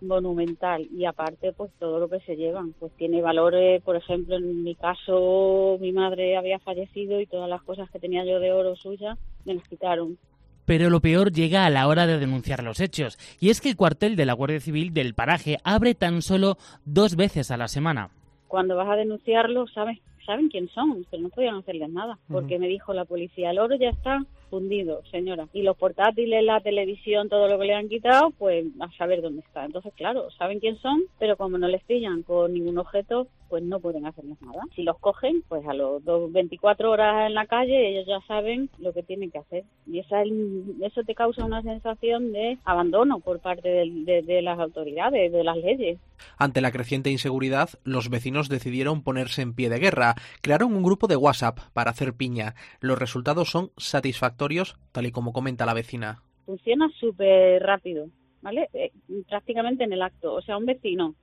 monumental 0.01 0.89
y 0.91 1.05
aparte 1.05 1.53
pues 1.53 1.71
todo 1.79 1.99
lo 1.99 2.09
que 2.09 2.19
se 2.19 2.35
llevan 2.35 2.73
pues 2.73 2.91
tiene 2.97 3.19
valores 3.19 3.81
por 3.81 3.95
ejemplo 3.95 4.35
en 4.35 4.63
mi 4.63 4.75
caso 4.75 5.77
mi 5.79 5.91
madre 5.91 6.37
había 6.37 6.59
fallecido 6.59 7.19
y 7.19 7.25
todas 7.25 7.49
las 7.49 7.63
cosas 7.63 7.89
que 7.89 7.97
tenía 7.97 8.23
yo 8.23 8.39
de 8.39 8.51
oro 8.51 8.75
suya 8.75 9.17
me 9.43 9.55
las 9.55 9.67
quitaron 9.67 10.19
pero 10.67 10.89
lo 10.89 10.99
peor 10.99 11.31
llega 11.31 11.65
a 11.65 11.69
la 11.69 11.87
hora 11.87 12.05
de 12.05 12.19
denunciar 12.19 12.61
los 12.61 12.81
hechos, 12.81 13.17
y 13.39 13.49
es 13.49 13.61
que 13.61 13.69
el 13.69 13.77
cuartel 13.77 14.17
de 14.17 14.25
la 14.25 14.33
Guardia 14.33 14.59
Civil 14.59 14.93
del 14.93 15.15
paraje 15.15 15.59
abre 15.63 15.95
tan 15.95 16.21
solo 16.21 16.57
dos 16.83 17.15
veces 17.15 17.51
a 17.51 17.57
la 17.57 17.69
semana. 17.69 18.09
Cuando 18.49 18.75
vas 18.75 18.89
a 18.89 18.97
denunciarlo, 18.97 19.67
sabes, 19.67 19.99
saben 20.25 20.49
quién 20.49 20.67
son, 20.69 21.05
pero 21.09 21.23
no 21.23 21.29
podían 21.29 21.55
hacerles 21.55 21.89
nada, 21.89 22.19
porque 22.29 22.59
me 22.59 22.67
dijo 22.67 22.93
la 22.93 23.05
policía, 23.05 23.51
el 23.51 23.59
oro 23.59 23.75
ya 23.77 23.89
está 23.89 24.25
fundido, 24.49 25.01
señora. 25.09 25.47
Y 25.53 25.61
los 25.61 25.77
portátiles, 25.77 26.43
la 26.43 26.59
televisión, 26.59 27.29
todo 27.29 27.47
lo 27.47 27.57
que 27.57 27.65
le 27.67 27.73
han 27.73 27.87
quitado, 27.87 28.31
pues 28.31 28.65
a 28.81 28.91
saber 28.97 29.21
dónde 29.21 29.41
está. 29.41 29.63
Entonces, 29.63 29.93
claro, 29.95 30.29
saben 30.31 30.59
quién 30.59 30.77
son, 30.79 31.03
pero 31.17 31.37
como 31.37 31.57
no 31.57 31.69
les 31.69 31.83
pillan 31.83 32.23
con 32.23 32.53
ningún 32.53 32.77
objeto, 32.77 33.27
pues 33.49 33.63
no 33.63 33.79
pueden 33.79 34.05
hacerles 34.05 34.41
nada. 34.41 34.61
Si 34.75 34.83
los 34.83 34.97
cogen, 34.99 35.43
pues 35.47 35.65
a 35.67 35.73
los 35.73 36.03
24 36.31 36.91
horas 36.91 37.27
en 37.27 37.33
la 37.33 37.45
calle, 37.45 37.89
ellos 37.89 38.05
ya 38.07 38.19
saben 38.27 38.69
lo 38.79 38.93
que 38.93 39.03
tienen 39.03 39.31
que 39.31 39.39
hacer. 39.39 39.63
Y 39.85 39.99
esa, 39.99 40.23
eso 40.23 41.03
te 41.03 41.15
causa 41.15 41.45
una 41.45 41.61
sensación 41.61 42.31
de 42.33 42.57
abandono 42.65 43.19
por 43.19 43.39
parte 43.39 43.69
de, 43.69 44.21
de 44.21 44.41
las 44.41 44.59
autoridades, 44.59 45.31
de 45.31 45.43
las 45.43 45.57
leyes. 45.57 45.99
Ante 46.37 46.61
la 46.61 46.71
creciente 46.71 47.09
inseguridad, 47.09 47.69
los 47.83 48.09
vecinos 48.09 48.49
decidieron 48.49 49.03
ponerse 49.03 49.41
en 49.41 49.53
pie 49.53 49.69
de 49.69 49.79
guerra. 49.79 50.15
Crearon 50.41 50.75
un 50.75 50.83
grupo 50.83 51.07
de 51.07 51.15
WhatsApp 51.15 51.59
para 51.73 51.91
hacer 51.91 52.13
piña. 52.13 52.55
Los 52.79 52.99
resultados 52.99 53.49
son 53.49 53.71
satisfactorios, 53.77 54.75
tal 54.91 55.05
y 55.05 55.11
como 55.11 55.33
comenta 55.33 55.65
la 55.65 55.73
vecina. 55.73 56.23
Funciona 56.45 56.89
súper 56.99 57.61
rápido, 57.61 58.07
¿vale? 58.41 58.69
Eh, 58.73 58.91
prácticamente 59.27 59.83
en 59.83 59.93
el 59.93 60.01
acto. 60.01 60.33
O 60.33 60.41
sea, 60.41 60.57
un 60.57 60.65
vecino 60.65 61.15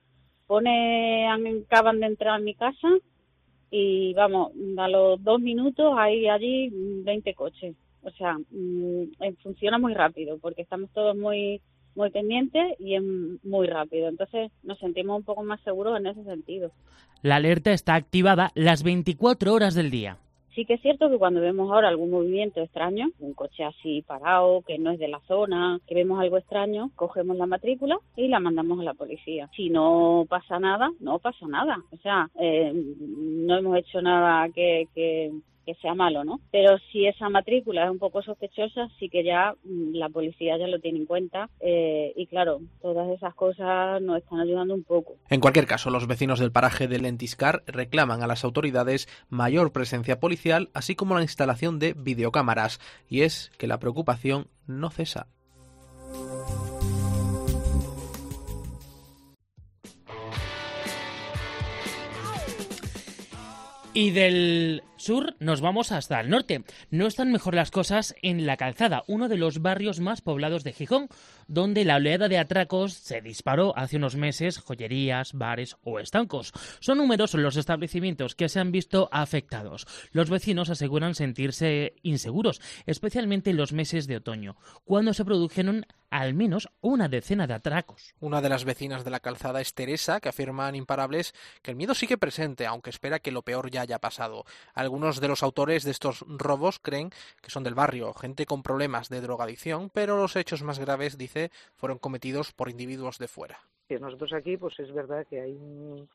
pone, 0.47 1.27
acaban 1.27 1.99
de 1.99 2.07
entrar 2.07 2.35
a 2.35 2.39
mi 2.39 2.55
casa 2.55 2.87
y 3.71 4.13
vamos, 4.13 4.51
a 4.77 4.87
los 4.87 5.23
dos 5.23 5.39
minutos 5.39 5.93
hay 5.97 6.27
allí 6.27 6.69
20 6.71 7.33
coches. 7.33 7.75
O 8.03 8.11
sea, 8.11 8.37
mm, 8.37 9.01
eh, 9.21 9.33
funciona 9.41 9.79
muy 9.79 9.93
rápido 9.93 10.37
porque 10.37 10.61
estamos 10.61 10.89
todos 10.91 11.15
muy 11.15 11.61
muy 11.95 12.09
pendientes 12.11 12.75
y 12.79 12.95
es 12.95 13.03
muy 13.43 13.67
rápido. 13.67 14.09
Entonces 14.09 14.51
nos 14.63 14.77
sentimos 14.79 15.17
un 15.17 15.23
poco 15.23 15.43
más 15.43 15.61
seguros 15.61 15.97
en 15.97 16.07
ese 16.07 16.23
sentido. 16.23 16.71
La 17.21 17.37
alerta 17.37 17.71
está 17.71 17.95
activada 17.95 18.51
las 18.53 18.83
24 18.83 19.53
horas 19.53 19.73
del 19.73 19.89
día. 19.89 20.17
Sí 20.55 20.63
que 20.65 20.75
es 20.75 20.81
cierto 20.81 21.09
que 21.09 21.17
cuando 21.17 21.41
vemos 21.41 21.69
ahora 21.69 21.89
algún 21.89 22.11
movimiento 22.11 22.61
extraño, 22.61 23.09
un 23.19 23.33
coche 23.33 23.65
así 23.65 24.01
parado, 24.03 24.61
que 24.61 24.77
no 24.77 24.91
es 24.91 24.99
de 24.99 25.09
la 25.09 25.19
zona, 25.27 25.79
que 25.85 25.95
vemos 25.95 26.17
algo 26.21 26.37
extraño, 26.37 26.91
cogemos 26.95 27.35
la 27.35 27.45
matrícula 27.45 27.97
y 28.15 28.29
la 28.29 28.39
mandamos 28.39 28.79
a 28.79 28.83
la 28.83 28.93
policía. 28.93 29.49
Si 29.53 29.69
no 29.69 30.25
pasa 30.29 30.57
nada, 30.57 30.89
no 31.01 31.19
pasa 31.19 31.45
nada. 31.45 31.77
O 31.91 31.97
sea, 31.97 32.29
eh, 32.39 32.71
no 32.73 33.57
hemos 33.57 33.77
hecho 33.77 34.01
nada 34.01 34.47
que, 34.49 34.87
que 34.95 35.33
que 35.65 35.75
sea 35.75 35.93
malo, 35.93 36.23
¿no? 36.23 36.39
Pero 36.51 36.77
si 36.91 37.07
esa 37.07 37.29
matrícula 37.29 37.85
es 37.85 37.91
un 37.91 37.99
poco 37.99 38.21
sospechosa, 38.21 38.87
sí 38.99 39.09
que 39.09 39.23
ya 39.23 39.53
mm, 39.63 39.95
la 39.95 40.09
policía 40.09 40.57
ya 40.57 40.67
lo 40.67 40.79
tiene 40.79 40.99
en 40.99 41.05
cuenta 41.05 41.49
eh, 41.59 42.13
y 42.15 42.27
claro, 42.27 42.61
todas 42.81 43.09
esas 43.09 43.33
cosas 43.33 44.01
nos 44.01 44.17
están 44.17 44.39
ayudando 44.39 44.73
un 44.73 44.83
poco. 44.83 45.15
En 45.29 45.41
cualquier 45.41 45.65
caso, 45.65 45.89
los 45.89 46.07
vecinos 46.07 46.39
del 46.39 46.51
paraje 46.51 46.87
de 46.87 46.99
Lentiscar 46.99 47.63
reclaman 47.67 48.21
a 48.21 48.27
las 48.27 48.43
autoridades 48.43 49.07
mayor 49.29 49.71
presencia 49.71 50.19
policial, 50.19 50.69
así 50.73 50.95
como 50.95 51.15
la 51.15 51.21
instalación 51.21 51.79
de 51.79 51.93
videocámaras, 51.93 52.79
y 53.09 53.21
es 53.21 53.51
que 53.57 53.67
la 53.67 53.79
preocupación 53.79 54.47
no 54.67 54.89
cesa. 54.89 55.27
Y 63.93 64.11
del 64.11 64.83
sur 65.05 65.35
nos 65.39 65.61
vamos 65.61 65.91
hasta 65.91 66.19
el 66.19 66.31
norte. 66.31 66.63
No 66.89 67.05
están 67.05 67.31
mejor 67.31 67.53
las 67.53 67.69
cosas 67.69 68.15
en 68.23 68.47
La 68.47 68.57
Calzada, 68.57 69.03
uno 69.07 69.29
de 69.29 69.37
los 69.37 69.61
barrios 69.61 69.99
más 69.99 70.21
poblados 70.21 70.63
de 70.63 70.73
Gijón, 70.73 71.09
donde 71.47 71.85
la 71.85 71.97
oleada 71.97 72.27
de 72.27 72.39
atracos 72.39 72.93
se 72.93 73.21
disparó 73.21 73.77
hace 73.77 73.97
unos 73.97 74.15
meses, 74.15 74.57
joyerías, 74.57 75.33
bares 75.33 75.77
o 75.83 75.99
estancos. 75.99 76.53
Son 76.79 76.97
numerosos 76.97 77.39
los 77.39 77.55
establecimientos 77.55 78.33
que 78.33 78.49
se 78.49 78.59
han 78.59 78.71
visto 78.71 79.07
afectados. 79.11 79.85
Los 80.11 80.31
vecinos 80.31 80.71
aseguran 80.71 81.13
sentirse 81.13 81.93
inseguros, 82.01 82.59
especialmente 82.87 83.51
en 83.51 83.57
los 83.57 83.73
meses 83.73 84.07
de 84.07 84.17
otoño, 84.17 84.57
cuando 84.85 85.13
se 85.13 85.23
produjeron 85.23 85.85
al 86.09 86.33
menos 86.33 86.69
una 86.81 87.09
decena 87.09 87.45
de 87.45 87.55
atracos. 87.55 88.15
Una 88.21 88.41
de 88.41 88.49
las 88.49 88.63
vecinas 88.63 89.03
de 89.03 89.11
la 89.11 89.19
calzada 89.19 89.59
es 89.59 89.73
Teresa, 89.73 90.19
que 90.21 90.29
afirman 90.29 90.75
imparables 90.75 91.33
que 91.61 91.71
el 91.71 91.77
miedo 91.77 91.93
sigue 91.93 92.17
presente, 92.17 92.65
aunque 92.65 92.89
espera 92.89 93.19
que 93.19 93.31
lo 93.31 93.41
peor 93.41 93.69
ya 93.69 93.81
haya 93.81 93.99
pasado. 93.99 94.45
Algunos 94.95 95.19
de 95.19 95.27
los 95.27 95.43
autores 95.43 95.83
de 95.83 95.91
estos 95.91 96.23
robos 96.25 96.79
creen 96.79 97.09
que 97.41 97.51
son 97.51 97.65
del 97.65 97.75
barrio, 97.75 98.13
gente 98.13 98.45
con 98.45 98.63
problemas 98.63 99.09
de 99.09 99.19
drogadicción, 99.19 99.89
pero 99.89 100.15
los 100.15 100.37
hechos 100.37 100.63
más 100.63 100.79
graves, 100.79 101.17
dice, 101.17 101.51
fueron 101.73 101.97
cometidos 101.97 102.53
por 102.53 102.69
individuos 102.69 103.17
de 103.17 103.27
fuera. 103.27 103.59
Nosotros 103.89 104.31
aquí, 104.31 104.55
pues 104.55 104.79
es 104.79 104.93
verdad 104.93 105.27
que 105.29 105.41
hay 105.41 105.51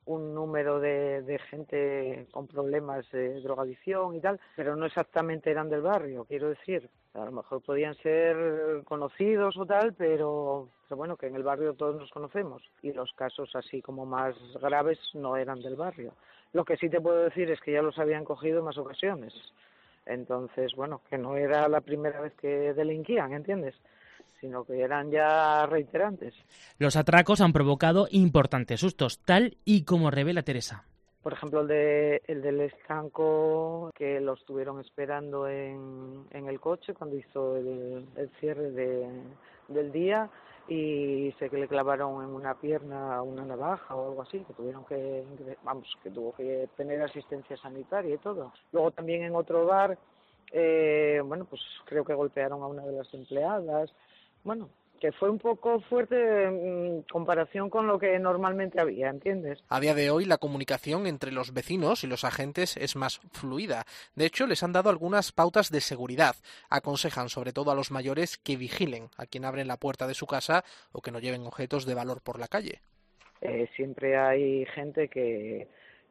un, 0.07 0.35
número 0.35 0.81
de, 0.81 1.39
gente 1.51 2.27
con 2.31 2.47
problemas 2.47 3.05
de 3.11 3.43
drogadicción 3.43 4.17
y 4.17 4.21
tal, 4.21 4.41
pero 4.57 4.75
no 4.75 4.87
exactamente 4.87 5.51
eran 5.51 5.69
del 5.69 5.83
barrio, 5.83 6.25
quiero 6.25 6.49
decir. 6.49 6.89
A 7.15 7.25
lo 7.25 7.33
mejor 7.33 7.61
podían 7.63 7.95
ser 7.97 8.85
conocidos 8.85 9.57
o 9.57 9.67
tal, 9.67 9.95
pero, 9.95 10.69
pero 10.89 10.97
bueno, 10.97 11.17
que 11.17 11.27
en 11.27 11.35
el 11.35 11.43
barrio 11.43 11.75
todos 11.75 11.97
nos 11.97 12.11
conocemos. 12.11 12.63
Y 12.83 12.93
los 12.93 13.13
casos 13.15 13.51
así 13.55 13.83
como 13.83 14.07
más 14.07 14.37
graves 14.61 14.99
no 15.15 15.37
eran 15.37 15.61
del 15.61 15.77
barrio. 15.77 16.15
Lo 16.53 16.65
que 16.65 16.77
sí 16.77 16.89
te 16.89 17.01
puedo 17.01 17.25
decir 17.25 17.51
es 17.51 17.61
que 17.61 17.73
ya 17.73 17.83
los 17.83 17.99
habían 17.99 18.25
cogido 18.25 18.61
en 18.61 18.67
más 18.67 18.79
ocasiones. 18.79 19.35
Entonces, 20.07 20.73
bueno, 20.77 21.03
que 21.11 21.19
no 21.19 21.37
era 21.37 21.69
la 21.69 21.81
primera 21.81 22.21
vez 22.21 22.35
que 22.35 22.73
delinquían, 22.75 23.33
¿entiendes? 23.33 23.75
sino 24.41 24.65
que 24.65 24.81
eran 24.81 25.11
ya 25.11 25.67
reiterantes. 25.67 26.35
Los 26.79 26.97
atracos 26.97 27.41
han 27.41 27.53
provocado 27.53 28.09
importantes 28.11 28.81
sustos, 28.81 29.19
tal 29.21 29.59
y 29.65 29.85
como 29.85 30.11
revela 30.11 30.43
Teresa. 30.43 30.85
Por 31.23 31.35
ejemplo, 31.35 31.61
el, 31.61 31.69
de, 31.69 32.23
el 32.27 32.41
del 32.41 32.61
estanco 32.63 33.91
que 33.95 34.21
lo 34.21 34.33
estuvieron 34.35 34.81
esperando 34.81 35.47
en, 35.49 36.25
en 36.31 36.47
el 36.47 36.59
coche 36.61 36.95
cuando 36.95 37.17
hizo 37.17 37.57
el, 37.57 38.07
el 38.17 38.31
cierre 38.41 38.71
de, 38.71 39.07
del 39.69 39.93
día 39.93 40.31
y 40.69 41.35
sé 41.39 41.51
que 41.51 41.59
le 41.59 41.69
clavaron 41.69 42.23
en 42.23 42.31
una 42.31 42.55
pierna 42.55 43.21
una 43.23 43.45
navaja 43.45 43.95
o 43.95 44.11
algo 44.11 44.23
así, 44.23 44.39
que 44.41 44.55
tuvieron 44.55 44.85
que, 44.85 45.25
vamos, 45.65 45.87
que 46.03 46.11
tuvo 46.11 46.33
que 46.35 46.69
tener 46.77 47.03
asistencia 47.03 47.57
sanitaria 47.57 48.15
y 48.15 48.19
todo. 48.19 48.53
Luego 48.73 48.91
también 48.93 49.25
en 49.25 49.35
otro 49.35 49.67
bar, 49.67 49.99
eh, 50.53 51.21
bueno, 51.25 51.45
pues 51.45 51.61
creo 51.87 52.05
que 52.05 52.15
golpearon 52.15 52.63
a 52.63 52.67
una 52.67 52.85
de 52.85 52.93
las 52.93 53.13
empleadas. 53.13 53.93
Bueno, 54.45 54.69
que 55.01 55.13
fue 55.13 55.31
un 55.31 55.39
poco 55.39 55.81
fuerte 55.81 56.45
en 56.45 57.03
comparación 57.11 57.71
con 57.71 57.87
lo 57.87 57.99
que 57.99 58.19
normalmente 58.19 58.81
había, 58.81 59.09
¿entiendes? 59.09 59.59
A 59.69 59.81
día 59.81 59.95
de 59.95 60.11
hoy 60.11 60.27
la 60.27 60.39
comunicación 60.39 61.07
entre 61.07 61.33
los 61.33 61.53
vecinos 61.55 62.05
y 62.05 62.07
los 62.07 62.25
agentes 62.25 62.77
es 62.77 62.97
más 62.97 63.21
fluida. 63.33 63.85
De 64.15 64.27
hecho, 64.27 64.47
les 64.47 64.63
han 64.63 64.73
dado 64.73 64.91
algunas 64.91 65.33
pautas 65.33 65.71
de 65.71 65.81
seguridad. 65.81 66.37
Aconsejan 66.69 67.31
sobre 67.31 67.53
todo 67.53 67.71
a 67.71 67.75
los 67.75 67.91
mayores 67.91 68.37
que 68.37 68.57
vigilen 68.57 69.09
a 69.17 69.27
quien 69.27 69.47
abre 69.47 69.65
la 69.65 69.79
puerta 69.79 70.07
de 70.07 70.15
su 70.15 70.27
casa 70.27 70.65
o 70.93 71.01
que 71.01 71.11
no 71.11 71.19
lleven 71.19 71.47
objetos 71.47 71.87
de 71.87 71.95
valor 71.95 72.21
por 72.23 72.39
la 72.39 72.49
calle. 72.49 72.83
Eh, 73.41 73.69
siempre 73.75 74.19
hay 74.19 74.67
gente 74.67 75.09
que, 75.09 75.67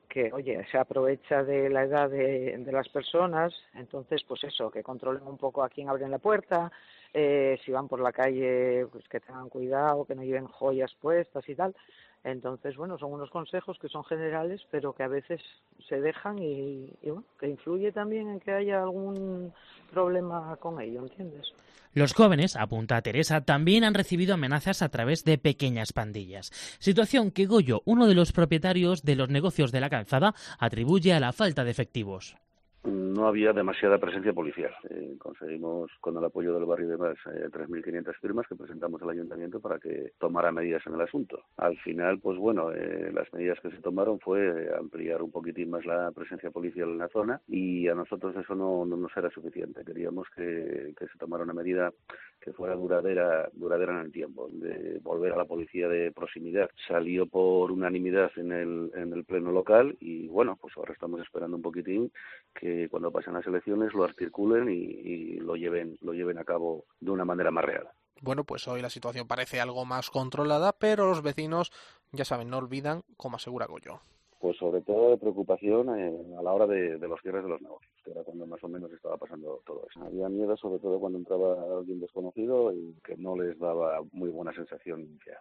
que, 0.09 0.33
oye, 0.33 0.65
se 0.71 0.79
aprovecha 0.79 1.43
de 1.43 1.69
la 1.69 1.83
edad 1.83 2.09
de, 2.09 2.57
de 2.57 2.71
las 2.71 2.89
personas, 2.89 3.53
entonces, 3.75 4.23
pues 4.27 4.43
eso, 4.43 4.71
que 4.71 4.81
controlen 4.81 5.27
un 5.27 5.37
poco 5.37 5.63
a 5.63 5.69
quién 5.69 5.89
abren 5.89 6.09
la 6.09 6.17
puerta, 6.17 6.71
eh, 7.13 7.59
si 7.65 7.71
van 7.71 7.87
por 7.87 8.01
la 8.01 8.11
calle, 8.11 8.85
pues 8.91 9.07
que 9.07 9.19
tengan 9.19 9.49
cuidado, 9.49 10.05
que 10.05 10.15
no 10.15 10.23
lleven 10.23 10.47
joyas 10.47 10.93
puestas 11.01 11.47
y 11.49 11.55
tal. 11.55 11.75
Entonces, 12.23 12.75
bueno, 12.75 12.97
son 12.97 13.13
unos 13.13 13.29
consejos 13.29 13.77
que 13.79 13.87
son 13.87 14.03
generales, 14.03 14.61
pero 14.71 14.93
que 14.93 15.03
a 15.03 15.07
veces 15.07 15.41
se 15.87 16.01
dejan 16.01 16.37
y, 16.39 16.91
bueno, 17.03 17.23
que 17.39 17.47
influye 17.47 17.91
también 17.91 18.27
en 18.27 18.39
que 18.39 18.51
haya 18.51 18.83
algún 18.83 19.53
problema 19.91 20.55
con 20.57 20.81
ello, 20.81 21.01
¿entiendes? 21.01 21.53
Los 21.93 22.13
jóvenes, 22.13 22.55
apunta 22.55 23.01
Teresa, 23.01 23.41
también 23.41 23.83
han 23.83 23.95
recibido 23.95 24.35
amenazas 24.35 24.81
a 24.81 24.89
través 24.89 25.23
de 25.23 25.37
pequeñas 25.37 25.93
pandillas. 25.93 26.51
Situación 26.79 27.31
que 27.31 27.45
Goyo, 27.45 27.81
uno 27.85 28.05
de 28.05 28.15
los 28.15 28.31
propietarios 28.31 29.03
de 29.03 29.15
los 29.15 29.29
negocios 29.29 29.71
de 29.71 29.79
la 29.79 29.89
calzada, 29.89 30.35
atribuye 30.59 31.13
a 31.13 31.19
la 31.19 31.33
falta 31.33 31.63
de 31.63 31.71
efectivos 31.71 32.35
no 32.83 33.27
había 33.27 33.53
demasiada 33.53 33.97
presencia 33.97 34.33
policial. 34.33 34.73
Eh, 34.89 35.15
conseguimos, 35.19 35.91
con 35.99 36.15
el 36.17 36.23
apoyo 36.23 36.53
del 36.53 36.65
barrio 36.65 36.87
de 36.89 36.97
Más, 36.97 37.17
eh, 37.33 37.49
3.500 37.51 38.15
firmas 38.21 38.47
que 38.47 38.55
presentamos 38.55 39.01
al 39.01 39.09
ayuntamiento 39.09 39.59
para 39.59 39.79
que 39.79 40.13
tomara 40.17 40.51
medidas 40.51 40.85
en 40.87 40.93
el 40.93 41.01
asunto. 41.01 41.43
Al 41.57 41.77
final, 41.79 42.19
pues 42.19 42.37
bueno, 42.37 42.71
eh, 42.71 43.11
las 43.13 43.31
medidas 43.33 43.59
que 43.59 43.71
se 43.71 43.81
tomaron 43.81 44.19
fue 44.19 44.69
ampliar 44.77 45.21
un 45.21 45.31
poquitín 45.31 45.69
más 45.69 45.85
la 45.85 46.11
presencia 46.11 46.51
policial 46.51 46.89
en 46.89 46.97
la 46.99 47.09
zona 47.09 47.41
y 47.47 47.87
a 47.87 47.95
nosotros 47.95 48.35
eso 48.37 48.55
no, 48.55 48.85
no 48.85 48.95
nos 48.95 49.15
era 49.17 49.29
suficiente. 49.29 49.83
Queríamos 49.83 50.27
que, 50.35 50.93
que 50.97 51.07
se 51.07 51.17
tomara 51.17 51.43
una 51.43 51.53
medida 51.53 51.91
que 52.39 52.53
fuera 52.53 52.75
duradera, 52.75 53.49
duradera 53.53 53.93
en 53.93 54.05
el 54.05 54.11
tiempo, 54.11 54.47
de 54.51 54.99
volver 55.03 55.33
a 55.33 55.37
la 55.37 55.45
policía 55.45 55.87
de 55.89 56.11
proximidad. 56.11 56.69
Salió 56.87 57.25
por 57.25 57.71
unanimidad 57.71 58.31
en 58.37 58.51
el, 58.51 58.91
en 58.95 59.13
el 59.13 59.25
pleno 59.25 59.51
local 59.51 59.97
y 59.99 60.27
bueno, 60.27 60.57
pues 60.59 60.75
ahora 60.77 60.93
estamos 60.93 61.21
esperando 61.21 61.57
un 61.57 61.63
poquitín 61.63 62.11
que 62.53 62.68
cuando 62.89 63.11
pasen 63.11 63.33
las 63.33 63.45
elecciones 63.47 63.93
lo 63.93 64.03
articulen 64.03 64.69
y, 64.69 65.35
lo 65.39 65.55
lleven, 65.55 65.97
lo 66.01 66.13
lleven 66.13 66.37
a 66.37 66.43
cabo 66.43 66.85
de 66.99 67.11
una 67.11 67.25
manera 67.25 67.51
más 67.51 67.65
real. 67.65 67.87
Bueno, 68.21 68.43
pues 68.43 68.67
hoy 68.67 68.81
la 68.81 68.89
situación 68.89 69.27
parece 69.27 69.61
algo 69.61 69.85
más 69.85 70.09
controlada, 70.09 70.73
pero 70.73 71.07
los 71.07 71.21
vecinos, 71.21 71.71
ya 72.11 72.25
saben, 72.25 72.49
no 72.49 72.57
olvidan, 72.57 73.03
como 73.17 73.37
asegura 73.37 73.65
Goyo 73.65 74.01
pues 74.39 74.57
sobre 74.57 74.81
todo 74.81 75.11
de 75.11 75.17
preocupación 75.17 75.89
eh, 75.99 76.37
a 76.37 76.41
la 76.41 76.53
hora 76.53 76.65
de, 76.65 76.97
los 76.97 77.21
cierres 77.21 77.43
de 77.43 77.49
los 77.49 77.61
negocios, 77.61 77.91
que 78.03 78.11
era 78.11 78.23
cuando 78.23 78.47
más 78.47 78.63
o 78.63 78.69
menos 78.69 78.91
estaba 78.91 79.17
pasando 79.17 79.61
todo 79.65 79.85
eso. 79.89 80.01
Había 80.03 80.29
miedo 80.29 80.55
sobre 80.55 80.79
todo 80.79 80.99
cuando 80.99 81.19
entraba 81.19 81.55
alguien 81.77 81.99
desconocido 81.99 82.73
y 82.73 82.95
que 83.03 83.17
no 83.17 83.35
les 83.35 83.59
daba 83.59 84.01
muy 84.11 84.29
buena 84.29 84.53
sensación 84.53 85.01
inicial. 85.01 85.37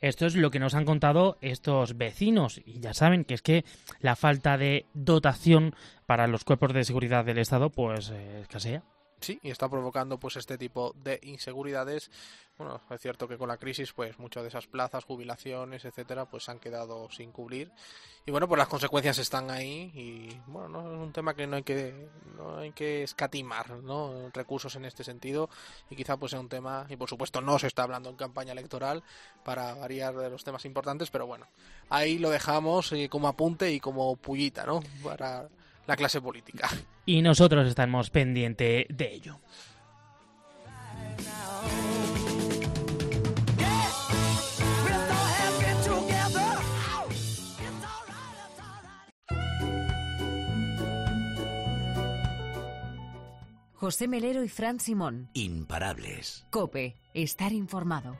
Esto 0.00 0.26
es 0.26 0.34
lo 0.34 0.50
que 0.50 0.58
nos 0.58 0.74
han 0.74 0.84
contado 0.84 1.36
estos 1.40 1.96
vecinos 1.96 2.60
y 2.64 2.80
ya 2.80 2.94
saben 2.94 3.24
que 3.24 3.34
es 3.34 3.42
que 3.42 3.64
la 4.00 4.16
falta 4.16 4.58
de 4.58 4.86
dotación 4.94 5.74
para 6.06 6.26
los 6.26 6.44
cuerpos 6.44 6.72
de 6.72 6.84
seguridad 6.84 7.24
del 7.24 7.38
Estado 7.38 7.70
pues 7.70 8.10
eh, 8.10 8.40
escasea. 8.40 8.82
Sí, 9.24 9.40
y 9.42 9.50
está 9.50 9.70
provocando 9.70 10.18
pues 10.18 10.36
este 10.36 10.58
tipo 10.58 10.94
de 11.02 11.18
inseguridades. 11.22 12.10
Bueno, 12.58 12.80
es 12.90 13.00
cierto 13.00 13.26
que 13.26 13.38
con 13.38 13.48
la 13.48 13.56
crisis 13.56 13.92
pues 13.94 14.18
muchas 14.18 14.42
de 14.42 14.50
esas 14.50 14.66
plazas, 14.66 15.04
jubilaciones, 15.04 15.84
etcétera, 15.86 16.26
pues 16.26 16.48
han 16.50 16.58
quedado 16.58 17.10
sin 17.10 17.32
cubrir. 17.32 17.72
Y 18.26 18.30
bueno, 18.30 18.46
pues 18.46 18.58
las 18.58 18.68
consecuencias 18.68 19.18
están 19.18 19.50
ahí 19.50 19.90
y 19.94 20.40
bueno, 20.46 20.68
no 20.68 20.94
es 20.94 20.98
un 20.98 21.12
tema 21.12 21.34
que 21.34 21.46
no 21.46 21.56
hay 21.56 21.62
que 21.62 22.08
no 22.36 22.58
hay 22.58 22.72
que 22.72 23.02
escatimar, 23.02 23.70
¿no? 23.82 24.30
recursos 24.34 24.76
en 24.76 24.84
este 24.84 25.04
sentido 25.04 25.48
y 25.88 25.96
quizá 25.96 26.18
pues 26.18 26.30
sea 26.30 26.40
un 26.40 26.48
tema 26.48 26.86
y 26.90 26.96
por 26.96 27.08
supuesto 27.08 27.40
no 27.40 27.58
se 27.58 27.66
está 27.66 27.82
hablando 27.82 28.10
en 28.10 28.16
campaña 28.16 28.52
electoral 28.52 29.02
para 29.42 29.74
variar 29.74 30.14
de 30.14 30.28
los 30.28 30.44
temas 30.44 30.64
importantes, 30.66 31.10
pero 31.10 31.26
bueno, 31.26 31.46
ahí 31.88 32.18
lo 32.18 32.28
dejamos 32.28 32.92
eh, 32.92 33.08
como 33.08 33.28
apunte 33.28 33.72
y 33.72 33.80
como 33.80 34.16
pullita, 34.16 34.64
¿no? 34.64 34.82
Para 35.02 35.48
la 35.86 35.96
clase 35.96 36.20
política. 36.20 36.68
Y 37.06 37.20
nosotros 37.20 37.68
estamos 37.68 38.08
pendientes 38.08 38.86
de 38.88 39.12
ello. 39.12 39.38
José 53.74 54.08
Melero 54.08 54.42
y 54.42 54.48
Fran 54.48 54.80
Simón. 54.80 55.28
Imparables. 55.34 56.46
Cope, 56.48 56.96
estar 57.12 57.52
informado. 57.52 58.16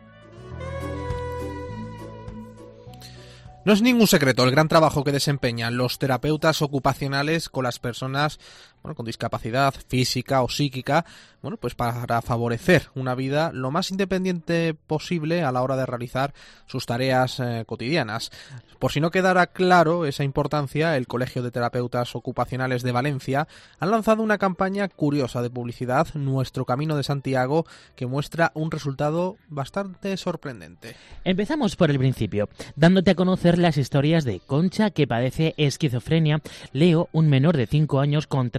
No 3.65 3.73
es 3.73 3.81
ningún 3.81 4.07
secreto 4.07 4.45
el 4.45 4.51
gran 4.51 4.69
trabajo 4.69 5.05
que 5.05 5.13
desempeñan 5.13 5.79
los 5.79 5.99
terapeutas 5.99 6.61
ocupacionales 6.61 7.49
con 7.49 7.65
las 7.65 7.79
personas 7.79 8.39
bueno, 8.85 8.95
con 8.95 9.07
discapacidad 9.07 9.75
física 9.89 10.43
o 10.43 10.49
psíquica, 10.51 11.07
bueno, 11.41 11.57
pues 11.57 11.75
para 11.75 12.21
favorecer 12.21 12.91
una 12.95 13.15
vida 13.15 13.51
lo 13.53 13.71
más 13.71 13.91
independiente 13.91 14.75
posible 14.75 15.43
a 15.43 15.53
la 15.53 15.63
hora 15.63 15.77
de 15.77 15.87
realizar 15.87 16.35
sus 16.67 16.85
tareas 16.85 17.41
eh, 17.41 17.65
cotidianas. 17.67 18.31
Por 18.79 18.93
si 18.93 19.01
no 19.01 19.11
quedara 19.11 19.47
claro 19.47 20.05
esa 20.05 20.25
importancia, 20.25 20.97
el 20.99 21.07
Colegio 21.07 21.43
de 21.43 21.51
Terapeutas 21.51 22.15
Ocupacionales 22.15 22.83
de 22.83 22.93
Valencia 22.93 23.49
ha 23.79 23.87
lanzado 23.87 24.23
una 24.23 24.37
campaña 24.37 24.89
curiosa 24.89 25.41
de 25.41 25.49
publicidad, 25.49 26.09
Nuestro 26.15 26.67
Camino 26.67 26.95
de 26.97 27.05
Santiago, 27.05 27.65
que 27.97 28.07
muestra 28.07 28.53
un 28.55 28.71
resultado 28.71 29.37
bastante 29.49 30.17
sorprendente. 30.19 30.97
Empezamos 31.25 31.77
por 31.77 31.91
el 31.91 31.99
principio, 31.99 32.51
dándote 32.77 33.13
a 33.13 33.15
conocer 33.15 33.59
las 33.59 33.79
historias 33.79 34.25
de 34.25 34.41
Concha, 34.41 34.91
que 34.91 35.07
padece 35.07 35.55
esquizofrenia, 35.57 36.43
Leo, 36.73 37.09
un 37.13 37.31
menor 37.31 37.57
de 37.57 37.67
5 37.67 38.01
años 38.01 38.27
con 38.27 38.51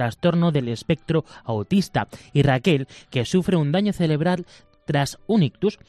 del 0.52 0.70
espectro 0.70 1.24
autista, 1.44 2.08
y 2.34 2.42
Raquel, 2.42 2.88
que 3.10 3.26
sufre 3.26 3.58
un 3.58 3.72
daño 3.72 3.94
cerebral 3.94 4.46
tras 4.86 5.20
un 5.28 5.44
ictus. 5.44 5.80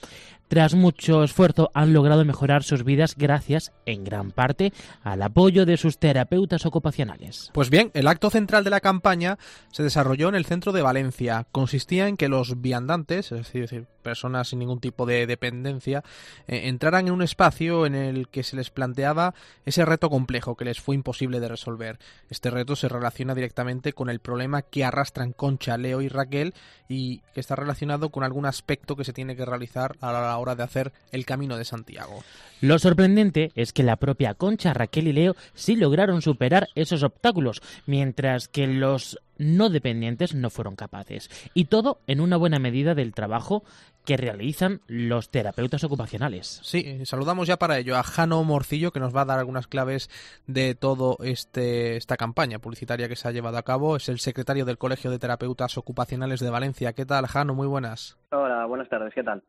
Tras 0.48 0.74
mucho 0.74 1.24
esfuerzo 1.24 1.70
han 1.74 1.92
logrado 1.92 2.24
mejorar 2.24 2.62
sus 2.62 2.84
vidas 2.84 3.16
gracias, 3.16 3.72
en 3.84 4.04
gran 4.04 4.30
parte, 4.30 4.72
al 5.02 5.22
apoyo 5.22 5.66
de 5.66 5.76
sus 5.76 5.98
terapeutas 5.98 6.66
ocupacionales. 6.66 7.50
Pues 7.52 7.68
bien, 7.68 7.90
el 7.94 8.06
acto 8.06 8.30
central 8.30 8.62
de 8.62 8.70
la 8.70 8.80
campaña 8.80 9.38
se 9.72 9.82
desarrolló 9.82 10.28
en 10.28 10.36
el 10.36 10.44
centro 10.44 10.70
de 10.70 10.82
Valencia. 10.82 11.48
Consistía 11.50 12.06
en 12.06 12.16
que 12.16 12.28
los 12.28 12.60
viandantes, 12.60 13.32
es 13.32 13.52
decir, 13.52 13.88
personas 14.06 14.46
sin 14.46 14.60
ningún 14.60 14.78
tipo 14.78 15.04
de 15.04 15.26
dependencia, 15.26 16.04
eh, 16.46 16.68
entraran 16.68 17.08
en 17.08 17.12
un 17.12 17.22
espacio 17.22 17.86
en 17.86 17.96
el 17.96 18.28
que 18.28 18.44
se 18.44 18.54
les 18.54 18.70
planteaba 18.70 19.34
ese 19.64 19.84
reto 19.84 20.08
complejo 20.08 20.54
que 20.54 20.64
les 20.64 20.80
fue 20.80 20.94
imposible 20.94 21.40
de 21.40 21.48
resolver. 21.48 21.98
Este 22.30 22.50
reto 22.50 22.76
se 22.76 22.88
relaciona 22.88 23.34
directamente 23.34 23.94
con 23.94 24.08
el 24.08 24.20
problema 24.20 24.62
que 24.62 24.84
arrastran 24.84 25.32
Concha, 25.32 25.76
Leo 25.76 26.02
y 26.02 26.08
Raquel 26.08 26.54
y 26.88 27.18
que 27.34 27.40
está 27.40 27.56
relacionado 27.56 28.10
con 28.10 28.22
algún 28.22 28.46
aspecto 28.46 28.94
que 28.94 29.02
se 29.04 29.12
tiene 29.12 29.34
que 29.34 29.44
realizar 29.44 29.96
a 30.00 30.12
la 30.12 30.38
hora 30.38 30.54
de 30.54 30.62
hacer 30.62 30.92
el 31.10 31.26
camino 31.26 31.56
de 31.56 31.64
Santiago. 31.64 32.22
Lo 32.60 32.78
sorprendente 32.78 33.50
es 33.56 33.72
que 33.72 33.82
la 33.82 33.96
propia 33.96 34.34
Concha, 34.34 34.72
Raquel 34.72 35.08
y 35.08 35.12
Leo 35.12 35.34
sí 35.54 35.74
lograron 35.74 36.22
superar 36.22 36.68
esos 36.76 37.02
obstáculos, 37.02 37.60
mientras 37.86 38.46
que 38.46 38.68
los 38.68 39.18
no 39.38 39.68
dependientes 39.68 40.34
no 40.34 40.50
fueron 40.50 40.76
capaces. 40.76 41.30
Y 41.54 41.66
todo 41.66 42.00
en 42.06 42.20
una 42.20 42.36
buena 42.36 42.58
medida 42.58 42.94
del 42.94 43.12
trabajo 43.12 43.64
que 44.06 44.16
realizan 44.16 44.80
los 44.86 45.30
terapeutas 45.30 45.84
ocupacionales. 45.84 46.60
Sí, 46.62 47.04
saludamos 47.04 47.48
ya 47.48 47.58
para 47.58 47.76
ello 47.76 47.96
a 47.96 48.02
Jano 48.02 48.42
Morcillo 48.44 48.92
que 48.92 49.00
nos 49.00 49.14
va 49.14 49.22
a 49.22 49.26
dar 49.26 49.38
algunas 49.38 49.66
claves 49.66 50.08
de 50.46 50.74
todo 50.74 51.18
este 51.22 51.96
esta 51.96 52.16
campaña 52.16 52.60
publicitaria 52.60 53.08
que 53.08 53.16
se 53.16 53.28
ha 53.28 53.32
llevado 53.32 53.58
a 53.58 53.64
cabo. 53.64 53.96
Es 53.96 54.08
el 54.08 54.20
secretario 54.20 54.64
del 54.64 54.78
Colegio 54.78 55.10
de 55.10 55.18
Terapeutas 55.18 55.76
Ocupacionales 55.76 56.40
de 56.40 56.50
Valencia. 56.50 56.94
¿Qué 56.94 57.04
tal, 57.04 57.26
Jano? 57.26 57.54
Muy 57.54 57.66
buenas. 57.66 58.16
Hola, 58.30 58.64
buenas 58.64 58.88
tardes. 58.88 59.12
¿Qué 59.12 59.24
tal? 59.24 59.42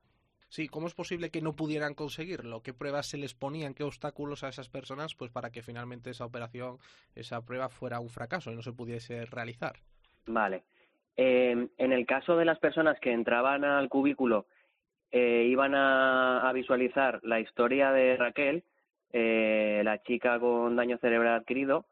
Sí, 0.50 0.70
¿cómo 0.70 0.88
es 0.88 0.96
posible 0.96 1.30
que 1.30 1.42
no 1.42 1.56
pudieran 1.56 1.94
conseguirlo? 1.94 2.64
¿Qué 2.64 2.74
pruebas 2.74 3.08
se 3.08 3.18
les 3.18 3.34
ponían? 3.34 3.74
¿Qué 3.74 3.84
obstáculos 3.84 4.44
a 4.44 4.50
esas 4.50 4.70
personas 4.70 5.14
pues 5.14 5.30
para 5.30 5.52
que 5.52 5.62
finalmente 5.62 6.10
esa 6.10 6.26
operación, 6.26 6.78
esa 7.16 7.42
prueba 7.42 7.70
fuera 7.70 8.00
un 8.00 8.10
fracaso 8.10 8.52
y 8.52 8.56
no 8.56 8.64
se 8.64 8.72
pudiese 8.72 9.26
realizar? 9.26 9.76
Vale. 10.26 10.64
Eh, 11.18 11.68
en 11.78 11.92
el 11.92 12.06
caso 12.06 12.38
de 12.38 12.46
las 12.46 12.60
personas 12.60 13.00
que 13.00 13.12
entraban 13.12 13.66
al 13.66 13.90
cubículo, 13.90 14.46
eh, 15.12 15.48
iban 15.50 15.74
a, 15.74 16.48
a, 16.48 16.54
visualizar 16.54 17.20
la 17.24 17.40
historia 17.40 17.92
de 17.92 18.18
Raquel, 18.18 18.64
eh, 19.14 19.82
la 19.84 20.02
chica 20.04 20.40
con 20.40 20.76
daño 20.76 20.98
cerebral 20.98 21.36
adquirido, 21.36 21.86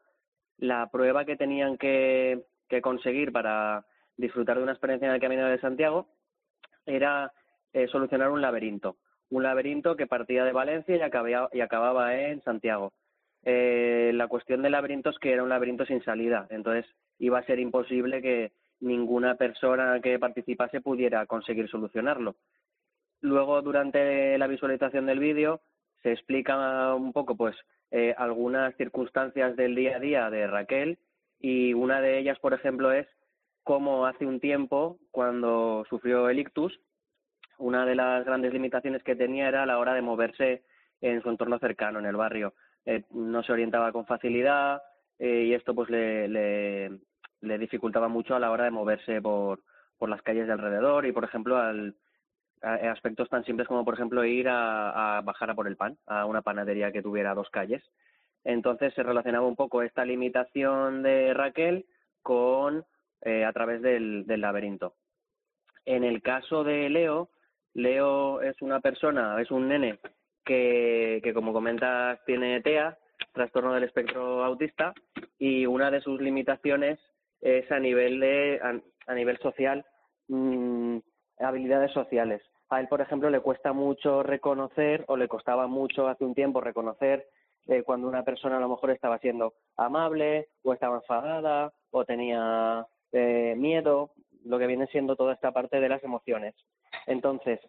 la 0.58 0.88
prueba 0.90 1.24
que 1.24 1.36
tenían 1.36 1.78
que, 1.78 2.44
conseguir 2.82 3.32
para 3.32 3.84
disfrutar 4.16 4.56
de 4.56 4.62
una 4.62 4.72
experiencia 4.72 5.08
en 5.08 5.14
el 5.14 5.20
Camino 5.20 5.46
de 5.46 5.60
Santiago 5.60 6.08
era 6.84 7.32
eh, 7.72 7.88
solucionar 7.88 8.30
un 8.30 8.42
laberinto. 8.42 8.96
Un 9.30 9.42
laberinto 9.42 9.96
que 9.96 10.06
partía 10.06 10.44
de 10.44 10.52
Valencia 10.52 10.96
y 10.96 11.56
y 11.56 11.60
acababa 11.60 12.16
en 12.16 12.42
Santiago. 12.42 12.92
Eh, 13.44 14.10
la 14.14 14.28
cuestión 14.28 14.62
del 14.62 14.72
laberinto 14.72 15.10
es 15.10 15.18
que 15.18 15.32
era 15.32 15.42
un 15.42 15.48
laberinto 15.48 15.86
sin 15.86 16.02
salida, 16.02 16.46
entonces 16.50 16.84
iba 17.18 17.38
a 17.38 17.44
ser 17.44 17.60
imposible 17.60 18.20
que 18.20 18.52
ninguna 18.80 19.36
persona 19.36 20.00
que 20.00 20.18
participase 20.18 20.80
pudiera 20.80 21.26
conseguir 21.26 21.68
solucionarlo. 21.68 22.36
Luego, 23.20 23.62
durante 23.62 24.36
la 24.38 24.46
visualización 24.46 25.06
del 25.06 25.18
vídeo, 25.18 25.60
se 26.02 26.12
explica 26.12 26.94
un 26.94 27.12
poco, 27.12 27.36
pues, 27.36 27.56
eh, 27.90 28.14
algunas 28.16 28.76
circunstancias 28.76 29.56
del 29.56 29.74
día 29.74 29.96
a 29.96 30.00
día 30.00 30.30
de 30.30 30.46
Raquel 30.46 30.98
y 31.40 31.74
una 31.74 32.00
de 32.00 32.18
ellas, 32.18 32.38
por 32.38 32.52
ejemplo, 32.54 32.92
es 32.92 33.06
cómo 33.62 34.06
hace 34.06 34.26
un 34.26 34.40
tiempo, 34.40 34.98
cuando 35.10 35.84
sufrió 35.88 36.28
el 36.28 36.38
ictus, 36.38 36.78
una 37.58 37.86
de 37.86 37.94
las 37.94 38.24
grandes 38.24 38.52
limitaciones 38.52 39.02
que 39.02 39.16
tenía 39.16 39.48
era 39.48 39.62
a 39.62 39.66
la 39.66 39.78
hora 39.78 39.94
de 39.94 40.02
moverse 40.02 40.62
en 41.00 41.22
su 41.22 41.30
entorno 41.30 41.58
cercano, 41.58 41.98
en 41.98 42.06
el 42.06 42.16
barrio. 42.16 42.54
Eh, 42.84 43.04
no 43.10 43.42
se 43.42 43.52
orientaba 43.52 43.92
con 43.92 44.06
facilidad 44.06 44.82
eh, 45.18 45.44
y 45.48 45.54
esto 45.54 45.74
pues 45.74 45.90
le, 45.90 46.28
le, 46.28 46.98
le, 47.46 47.58
dificultaba 47.58 48.08
mucho 48.08 48.34
a 48.34 48.40
la 48.40 48.50
hora 48.50 48.64
de 48.64 48.70
moverse 48.70 49.22
por, 49.22 49.60
por 49.98 50.08
las 50.08 50.22
calles 50.22 50.46
de 50.46 50.52
alrededor 50.52 51.06
y, 51.06 51.12
por 51.12 51.24
ejemplo, 51.24 51.56
al, 51.56 51.94
aspectos 52.62 53.28
tan 53.28 53.44
simples 53.44 53.68
como, 53.68 53.84
por 53.84 53.94
ejemplo, 53.94 54.24
ir 54.24 54.48
a, 54.48 55.18
a 55.18 55.20
bajar 55.22 55.50
a 55.50 55.54
por 55.54 55.66
el 55.66 55.76
pan 55.76 55.96
a 56.06 56.26
una 56.26 56.42
panadería 56.42 56.92
que 56.92 57.02
tuviera 57.02 57.34
dos 57.34 57.50
calles. 57.50 57.82
Entonces 58.44 58.94
se 58.94 59.02
relacionaba 59.02 59.46
un 59.46 59.56
poco 59.56 59.82
esta 59.82 60.04
limitación 60.04 61.02
de 61.02 61.34
Raquel 61.34 61.86
con 62.22 62.84
eh, 63.22 63.44
a 63.44 63.52
través 63.52 63.82
del, 63.82 64.26
del 64.26 64.40
laberinto. 64.40 64.94
En 65.84 66.04
el 66.04 66.22
caso 66.22 66.64
de 66.64 66.88
Leo, 66.88 67.28
Leo 67.74 68.40
es 68.40 68.60
una 68.62 68.80
persona, 68.80 69.40
es 69.40 69.50
un 69.50 69.68
nene 69.68 69.98
que, 70.44 71.20
que 71.22 71.34
como 71.34 71.52
comentas 71.52 72.24
tiene 72.24 72.60
TEA, 72.60 72.96
trastorno 73.32 73.72
del 73.74 73.84
espectro 73.84 74.44
autista, 74.44 74.94
y 75.38 75.66
una 75.66 75.90
de 75.90 76.00
sus 76.00 76.20
limitaciones 76.20 76.98
es 77.40 77.70
a 77.70 77.78
nivel 77.78 78.20
de 78.20 78.60
a, 79.06 79.14
nivel 79.14 79.38
social 79.38 79.84
mmm, 80.28 80.98
habilidades 81.38 81.92
sociales. 81.92 82.42
A 82.68 82.80
él, 82.80 82.88
por 82.88 83.00
ejemplo, 83.00 83.30
le 83.30 83.40
cuesta 83.40 83.72
mucho 83.72 84.22
reconocer 84.22 85.04
o 85.08 85.16
le 85.16 85.28
costaba 85.28 85.66
mucho 85.66 86.08
hace 86.08 86.24
un 86.24 86.34
tiempo 86.34 86.60
reconocer 86.60 87.28
eh, 87.68 87.82
cuando 87.82 88.08
una 88.08 88.24
persona 88.24 88.56
a 88.56 88.60
lo 88.60 88.68
mejor 88.68 88.90
estaba 88.90 89.18
siendo 89.18 89.54
amable 89.76 90.48
o 90.62 90.72
estaba 90.72 90.96
enfadada 90.96 91.72
o 91.90 92.04
tenía 92.04 92.86
eh, 93.12 93.54
miedo, 93.56 94.10
lo 94.44 94.58
que 94.58 94.66
viene 94.66 94.86
siendo 94.88 95.16
toda 95.16 95.34
esta 95.34 95.52
parte 95.52 95.80
de 95.80 95.88
las 95.88 96.02
emociones. 96.02 96.54
Entonces, 97.06 97.60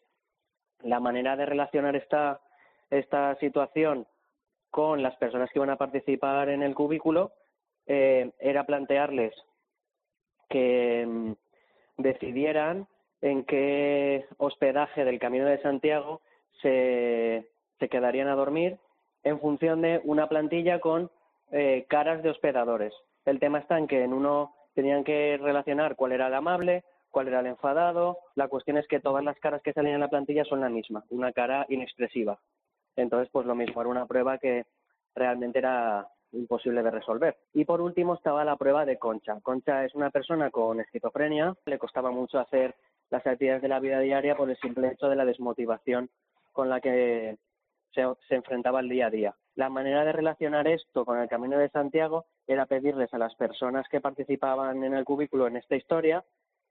la 0.82 1.00
manera 1.00 1.36
de 1.36 1.46
relacionar 1.46 1.96
esta, 1.96 2.40
esta 2.90 3.36
situación 3.36 4.08
con 4.70 5.02
las 5.02 5.16
personas 5.18 5.50
que 5.52 5.60
iban 5.60 5.70
a 5.70 5.78
participar 5.78 6.50
en 6.50 6.62
el 6.62 6.76
cubículo 6.76 7.32
eh, 7.86 8.32
era 8.40 8.66
plantearles 8.66 9.34
que 10.50 11.06
mm, 11.08 11.32
decidieran 11.98 12.88
en 13.22 13.44
qué 13.46 14.26
hospedaje 14.38 15.06
del 15.06 15.20
Camino 15.20 15.46
de 15.46 15.62
Santiago 15.62 16.22
se, 16.62 17.48
se 17.80 17.90
quedarían 17.90 18.28
a 18.28 18.36
dormir 18.36 18.78
en 19.24 19.40
función 19.40 19.82
de 19.82 20.02
una 20.04 20.28
plantilla 20.28 20.80
con 20.80 21.12
eh, 21.52 21.86
caras 21.90 22.24
de 22.24 22.30
hospedadores. 22.30 22.94
El 23.26 23.40
tema 23.40 23.60
está 23.60 23.78
en 23.78 23.88
que 23.88 24.04
en 24.04 24.14
uno 24.14 24.54
tenían 24.74 25.04
que 25.04 25.38
relacionar 25.42 25.96
cuál 25.96 26.12
era 26.12 26.28
el 26.28 26.34
amable, 26.34 26.84
cuál 27.10 27.28
era 27.28 27.40
el 27.40 27.48
enfadado. 27.48 28.18
La 28.36 28.48
cuestión 28.48 28.78
es 28.78 28.88
que 28.88 29.00
todas 29.00 29.24
las 29.24 29.40
caras 29.40 29.62
que 29.62 29.74
salían 29.74 29.96
en 29.96 30.02
la 30.02 30.10
plantilla 30.10 30.46
son 30.46 30.62
la 30.62 30.70
misma, 30.70 31.04
una 31.10 31.32
cara 31.32 31.66
inexpresiva. 31.70 32.40
Entonces, 32.96 33.30
pues 33.32 33.46
lo 33.46 33.56
mismo, 33.56 33.82
era 33.82 33.90
una 33.90 34.06
prueba 34.06 34.38
que 34.38 34.66
realmente 35.16 35.60
era 35.60 36.08
imposible 36.38 36.84
de 36.84 36.92
resolver. 36.92 37.38
Y 37.54 37.66
por 37.66 37.82
último 37.82 38.16
estaba 38.16 38.46
la 38.46 38.56
prueba 38.56 38.86
de 38.86 38.98
Concha. 38.98 39.40
Concha 39.42 39.86
es 39.86 39.96
una 39.96 40.10
persona 40.10 40.52
con 40.52 40.80
esquizofrenia, 40.80 41.56
le 41.66 41.80
costaba 41.80 42.12
mucho 42.12 42.40
hacer 42.40 42.76
las 43.10 43.26
actividades 43.26 43.62
de 43.62 43.68
la 43.70 43.80
vida 43.80 44.00
diaria 44.00 44.36
por 44.36 44.50
el 44.50 44.58
simple 44.58 44.90
hecho 44.90 45.10
de 45.10 45.16
la 45.16 45.26
desmotivación 45.26 46.10
con 46.52 46.70
la 46.70 46.82
que 46.82 47.38
se, 47.94 48.04
se 48.28 48.36
enfrentaba 48.36 48.80
el 48.80 48.90
día 48.90 49.08
a 49.08 49.12
día. 49.12 49.36
La 49.56 49.70
manera 49.70 50.06
de 50.06 50.12
relacionar 50.12 50.68
esto 50.68 51.04
con 51.06 51.20
el 51.20 51.30
Camino 51.30 51.58
de 51.58 51.70
Santiago 51.70 52.26
era 52.46 52.66
pedirles 52.66 53.14
a 53.14 53.18
las 53.18 53.34
personas 53.36 53.88
que 53.90 54.02
participaban 54.02 54.84
en 54.84 54.94
el 54.94 55.06
cubículo 55.06 55.48
en 55.48 55.58
esta 55.58 55.76
historia 55.76 56.24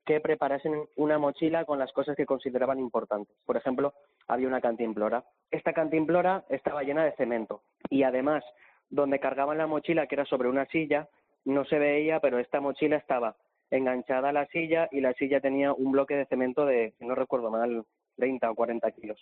que 0.07 0.21
preparasen 0.21 0.89
una 0.95 1.19
mochila 1.19 1.65
con 1.65 1.81
las 1.81 1.93
cosas 1.93 2.17
que 2.17 2.27
consideraban 2.27 2.79
importantes. 2.79 3.37
Por 3.45 3.57
ejemplo, 3.57 3.93
había 4.29 4.47
una 4.47 4.61
cantimplora. 4.61 5.25
Esta 5.51 5.73
cantimplora 5.73 6.45
estaba 6.49 6.85
llena 6.85 7.05
de 7.05 7.17
cemento 7.17 7.63
y 7.91 8.05
además 8.05 8.45
donde 8.91 9.21
cargaban 9.21 9.59
la 9.59 9.67
mochila, 9.67 10.07
que 10.07 10.15
era 10.15 10.25
sobre 10.25 10.49
una 10.49 10.67
silla, 10.67 11.09
no 11.45 11.65
se 11.65 11.79
veía, 11.79 12.21
pero 12.21 12.39
esta 12.39 12.61
mochila 12.61 12.97
estaba 12.97 13.37
enganchada 13.71 14.29
a 14.29 14.33
la 14.33 14.47
silla 14.47 14.89
y 14.93 15.01
la 15.01 15.13
silla 15.15 15.41
tenía 15.41 15.73
un 15.73 15.93
bloque 15.93 16.15
de 16.15 16.27
cemento 16.27 16.65
de, 16.65 16.95
no 17.01 17.15
recuerdo 17.15 17.51
mal, 17.51 17.85
30 18.17 18.51
o 18.51 18.55
40 18.55 18.91
kilos. 18.93 19.21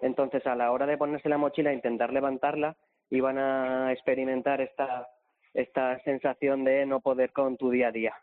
Entonces, 0.00 0.46
a 0.46 0.54
la 0.54 0.72
hora 0.72 0.86
de 0.86 0.96
ponerse 0.96 1.28
la 1.28 1.38
mochila 1.38 1.70
e 1.70 1.74
intentar 1.74 2.12
levantarla, 2.12 2.76
iban 3.10 3.38
a 3.38 3.92
experimentar 3.92 4.60
esta, 4.60 5.08
esta 5.52 5.98
sensación 6.00 6.64
de 6.64 6.86
no 6.86 7.00
poder 7.00 7.32
con 7.32 7.56
tu 7.56 7.70
día 7.70 7.88
a 7.88 7.92
día 7.92 8.14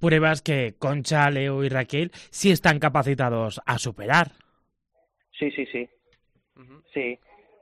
pruebas 0.00 0.42
que 0.42 0.74
Concha, 0.78 1.30
Leo 1.30 1.64
y 1.64 1.68
Raquel 1.68 2.10
sí 2.30 2.50
están 2.50 2.78
capacitados 2.78 3.60
a 3.66 3.78
superar. 3.78 4.32
Sí, 5.38 5.50
sí, 5.50 5.66
sí. 5.66 5.88
Sí. 6.92 7.18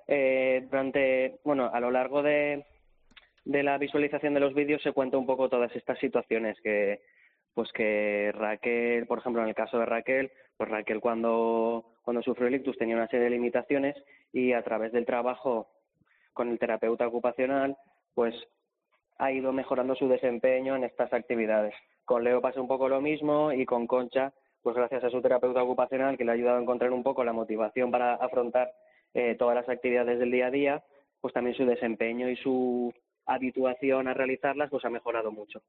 Eh, 0.08 0.66
durante, 0.70 1.40
bueno, 1.44 1.70
a 1.72 1.80
lo 1.80 1.90
largo 1.90 2.22
de, 2.22 2.64
de 3.44 3.62
la 3.62 3.78
visualización 3.78 4.34
de 4.34 4.40
los 4.40 4.54
vídeos 4.54 4.82
se 4.82 4.92
cuenta 4.92 5.18
un 5.18 5.26
poco 5.26 5.48
todas 5.48 5.74
estas 5.74 5.98
situaciones 5.98 6.60
que, 6.62 7.00
pues 7.54 7.72
que 7.72 8.32
Raquel, 8.34 9.06
por 9.06 9.18
ejemplo, 9.18 9.42
en 9.42 9.48
el 9.48 9.54
caso 9.54 9.78
de 9.78 9.86
Raquel, 9.86 10.30
pues 10.56 10.68
Raquel 10.68 11.00
cuando, 11.00 11.86
cuando 12.02 12.22
sufrió 12.22 12.48
el 12.48 12.56
ictus 12.56 12.76
tenía 12.76 12.96
una 12.96 13.08
serie 13.08 13.24
de 13.24 13.30
limitaciones 13.30 13.96
y 14.32 14.52
a 14.52 14.62
través 14.62 14.92
del 14.92 15.06
trabajo 15.06 15.68
con 16.32 16.50
el 16.50 16.58
terapeuta 16.58 17.06
ocupacional, 17.06 17.76
pues 18.14 18.34
ha 19.18 19.32
ido 19.32 19.52
mejorando 19.52 19.94
su 19.94 20.08
desempeño 20.08 20.76
en 20.76 20.84
estas 20.84 21.12
actividades. 21.12 21.74
Con 22.04 22.24
Leo 22.24 22.40
pasa 22.42 22.60
un 22.60 22.68
poco 22.68 22.88
lo 22.88 23.00
mismo 23.00 23.52
y 23.52 23.64
con 23.64 23.86
Concha, 23.86 24.32
pues 24.62 24.76
gracias 24.76 25.04
a 25.04 25.10
su 25.10 25.22
terapeuta 25.22 25.62
ocupacional 25.62 26.18
que 26.18 26.24
le 26.24 26.32
ha 26.32 26.34
ayudado 26.34 26.58
a 26.58 26.62
encontrar 26.62 26.92
un 26.92 27.02
poco 27.02 27.24
la 27.24 27.32
motivación 27.32 27.90
para 27.90 28.16
afrontar 28.16 28.70
eh, 29.16 29.35
todas 29.38 29.55
las 29.55 29.68
actividades 29.70 30.18
del 30.18 30.31
día 30.31 30.48
a 30.48 30.50
día, 30.50 30.85
pues 31.22 31.33
también 31.33 31.57
su 31.57 31.64
desempeño 31.64 32.29
y 32.29 32.37
su 32.37 32.92
habituación 33.24 34.09
a 34.09 34.14
realizarlas 34.14 34.68
pues 34.68 34.85
ha 34.85 34.90
mejorado 34.90 35.33
mucho. 35.33 35.62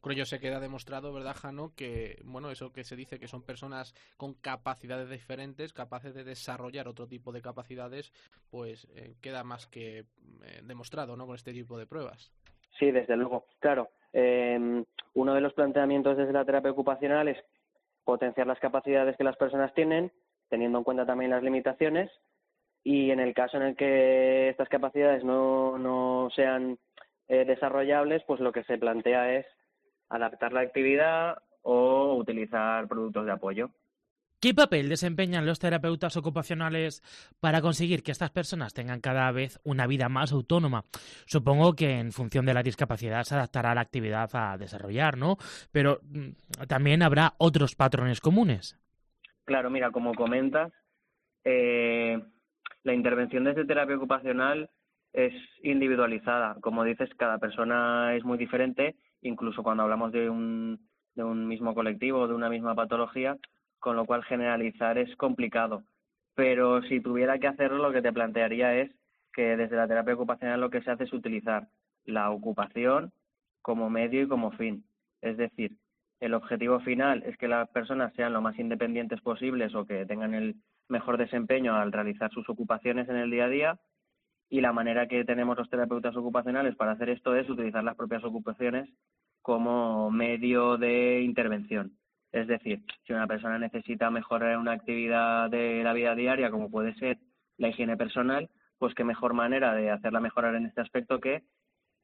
Con 0.00 0.12
ello 0.12 0.24
se 0.24 0.38
queda 0.38 0.60
demostrado, 0.60 1.12
¿verdad, 1.12 1.34
Jano? 1.34 1.72
Que, 1.74 2.20
bueno, 2.24 2.50
eso 2.50 2.70
que 2.72 2.84
se 2.84 2.94
dice 2.94 3.18
que 3.18 3.26
son 3.26 3.42
personas 3.42 3.92
con 4.16 4.34
capacidades 4.34 5.08
diferentes, 5.08 5.72
capaces 5.72 6.14
de 6.14 6.22
desarrollar 6.22 6.86
otro 6.86 7.08
tipo 7.08 7.32
de 7.32 7.42
capacidades, 7.42 8.12
pues 8.50 8.86
eh, 8.94 9.16
queda 9.20 9.42
más 9.42 9.66
que 9.66 10.00
eh, 10.00 10.04
demostrado, 10.62 11.16
¿no? 11.16 11.26
Con 11.26 11.34
este 11.34 11.52
tipo 11.52 11.76
de 11.76 11.86
pruebas. 11.86 12.30
Sí, 12.78 12.92
desde 12.92 13.16
luego. 13.16 13.46
Claro, 13.58 13.88
eh, 14.12 14.84
uno 15.14 15.34
de 15.34 15.40
los 15.40 15.54
planteamientos 15.54 16.16
desde 16.16 16.32
la 16.32 16.44
terapia 16.44 16.70
ocupacional 16.70 17.26
es 17.26 17.38
potenciar 18.04 18.46
las 18.46 18.60
capacidades 18.60 19.16
que 19.16 19.24
las 19.24 19.36
personas 19.36 19.74
tienen, 19.74 20.12
teniendo 20.50 20.78
en 20.78 20.84
cuenta 20.84 21.06
también 21.06 21.30
las 21.30 21.42
limitaciones, 21.42 22.10
y 22.88 23.10
en 23.10 23.20
el 23.20 23.34
caso 23.34 23.58
en 23.58 23.64
el 23.64 23.76
que 23.76 24.48
estas 24.48 24.70
capacidades 24.70 25.22
no, 25.22 25.76
no 25.76 26.30
sean 26.34 26.78
eh, 27.28 27.44
desarrollables, 27.44 28.22
pues 28.26 28.40
lo 28.40 28.50
que 28.50 28.64
se 28.64 28.78
plantea 28.78 29.36
es 29.36 29.46
adaptar 30.08 30.54
la 30.54 30.60
actividad 30.60 31.36
o 31.60 32.14
utilizar 32.14 32.88
productos 32.88 33.26
de 33.26 33.32
apoyo. 33.32 33.68
¿Qué 34.40 34.54
papel 34.54 34.88
desempeñan 34.88 35.44
los 35.44 35.58
terapeutas 35.58 36.16
ocupacionales 36.16 37.02
para 37.40 37.60
conseguir 37.60 38.02
que 38.02 38.12
estas 38.12 38.30
personas 38.30 38.72
tengan 38.72 39.02
cada 39.02 39.30
vez 39.32 39.60
una 39.64 39.86
vida 39.86 40.08
más 40.08 40.32
autónoma? 40.32 40.86
Supongo 41.26 41.74
que 41.74 41.98
en 41.98 42.10
función 42.10 42.46
de 42.46 42.54
la 42.54 42.62
discapacidad 42.62 43.24
se 43.24 43.34
adaptará 43.34 43.74
la 43.74 43.82
actividad 43.82 44.30
a 44.32 44.56
desarrollar, 44.56 45.18
¿no? 45.18 45.36
Pero 45.72 46.00
mm, 46.04 46.66
también 46.66 47.02
habrá 47.02 47.34
otros 47.36 47.74
patrones 47.74 48.22
comunes. 48.22 48.78
Claro, 49.44 49.68
mira, 49.68 49.90
como 49.90 50.14
comentas, 50.14 50.72
eh, 51.44 52.18
la 52.84 52.94
intervención 52.94 53.44
desde 53.44 53.64
terapia 53.64 53.96
ocupacional 53.96 54.70
es 55.12 55.34
individualizada. 55.62 56.56
Como 56.60 56.84
dices, 56.84 57.10
cada 57.16 57.38
persona 57.38 58.14
es 58.14 58.24
muy 58.24 58.38
diferente, 58.38 58.96
incluso 59.22 59.62
cuando 59.62 59.82
hablamos 59.82 60.12
de 60.12 60.30
un, 60.30 60.88
de 61.14 61.24
un 61.24 61.46
mismo 61.46 61.74
colectivo, 61.74 62.28
de 62.28 62.34
una 62.34 62.48
misma 62.48 62.74
patología, 62.74 63.36
con 63.78 63.96
lo 63.96 64.06
cual 64.06 64.24
generalizar 64.24 64.98
es 64.98 65.14
complicado. 65.16 65.84
Pero 66.34 66.82
si 66.82 67.00
tuviera 67.00 67.38
que 67.38 67.48
hacerlo, 67.48 67.78
lo 67.78 67.92
que 67.92 68.02
te 68.02 68.12
plantearía 68.12 68.76
es 68.76 68.90
que 69.32 69.56
desde 69.56 69.76
la 69.76 69.88
terapia 69.88 70.14
ocupacional 70.14 70.60
lo 70.60 70.70
que 70.70 70.82
se 70.82 70.90
hace 70.90 71.04
es 71.04 71.12
utilizar 71.12 71.68
la 72.04 72.30
ocupación 72.30 73.12
como 73.62 73.90
medio 73.90 74.22
y 74.22 74.28
como 74.28 74.52
fin. 74.52 74.84
Es 75.20 75.36
decir, 75.36 75.76
el 76.20 76.34
objetivo 76.34 76.80
final 76.80 77.22
es 77.24 77.36
que 77.36 77.48
las 77.48 77.68
personas 77.70 78.12
sean 78.14 78.32
lo 78.32 78.40
más 78.40 78.58
independientes 78.58 79.20
posibles 79.20 79.74
o 79.74 79.84
que 79.84 80.06
tengan 80.06 80.34
el 80.34 80.56
mejor 80.88 81.18
desempeño 81.18 81.74
al 81.76 81.92
realizar 81.92 82.30
sus 82.30 82.48
ocupaciones 82.48 83.08
en 83.08 83.16
el 83.16 83.30
día 83.30 83.44
a 83.44 83.48
día 83.48 83.80
y 84.50 84.60
la 84.60 84.72
manera 84.72 85.06
que 85.06 85.24
tenemos 85.24 85.56
los 85.56 85.68
terapeutas 85.68 86.16
ocupacionales 86.16 86.74
para 86.76 86.92
hacer 86.92 87.10
esto 87.10 87.34
es 87.34 87.48
utilizar 87.48 87.84
las 87.84 87.96
propias 87.96 88.24
ocupaciones 88.24 88.88
como 89.42 90.10
medio 90.10 90.76
de 90.76 91.20
intervención. 91.22 91.92
Es 92.32 92.46
decir, 92.46 92.82
si 93.06 93.12
una 93.12 93.26
persona 93.26 93.58
necesita 93.58 94.10
mejorar 94.10 94.58
una 94.58 94.72
actividad 94.72 95.50
de 95.50 95.82
la 95.82 95.92
vida 95.92 96.14
diaria, 96.14 96.50
como 96.50 96.70
puede 96.70 96.94
ser 96.94 97.18
la 97.56 97.68
higiene 97.68 97.96
personal, 97.96 98.50
pues 98.78 98.94
qué 98.94 99.04
mejor 99.04 99.34
manera 99.34 99.74
de 99.74 99.90
hacerla 99.90 100.20
mejorar 100.20 100.54
en 100.54 100.66
este 100.66 100.80
aspecto 100.80 101.20
que 101.20 101.44